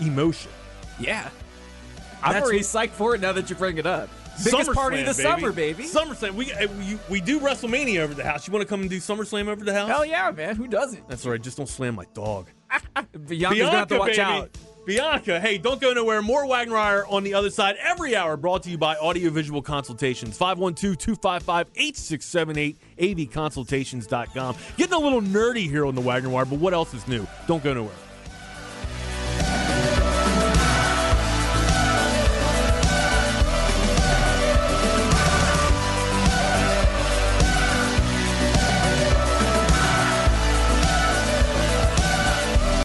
[0.00, 0.50] emotion.
[0.98, 1.28] Yeah.
[2.22, 4.08] I'm That's already what- psyched for it now that you bring it up.
[4.44, 5.82] Biggest party of the SummerSlam, summer, baby.
[5.84, 6.34] SummerSlam.
[6.34, 8.46] We, uh, we we do WrestleMania over the house.
[8.46, 9.88] You want to come and do SummerSlam over the house?
[9.88, 10.54] Hell yeah, man.
[10.54, 11.08] Who doesn't?
[11.08, 11.42] That's right.
[11.42, 12.46] Just don't slam my dog.
[13.26, 14.20] Bianca's gonna have to watch baby.
[14.20, 14.56] out.
[14.88, 16.22] Bianca, hey, don't go nowhere.
[16.22, 20.38] More Wagner Wire on the other side every hour brought to you by Audiovisual Consultations.
[20.38, 24.56] 512-255-8678, avconsultations.com.
[24.78, 27.26] Getting a little nerdy here on the Wagner Wire, but what else is new?
[27.46, 27.92] Don't go nowhere.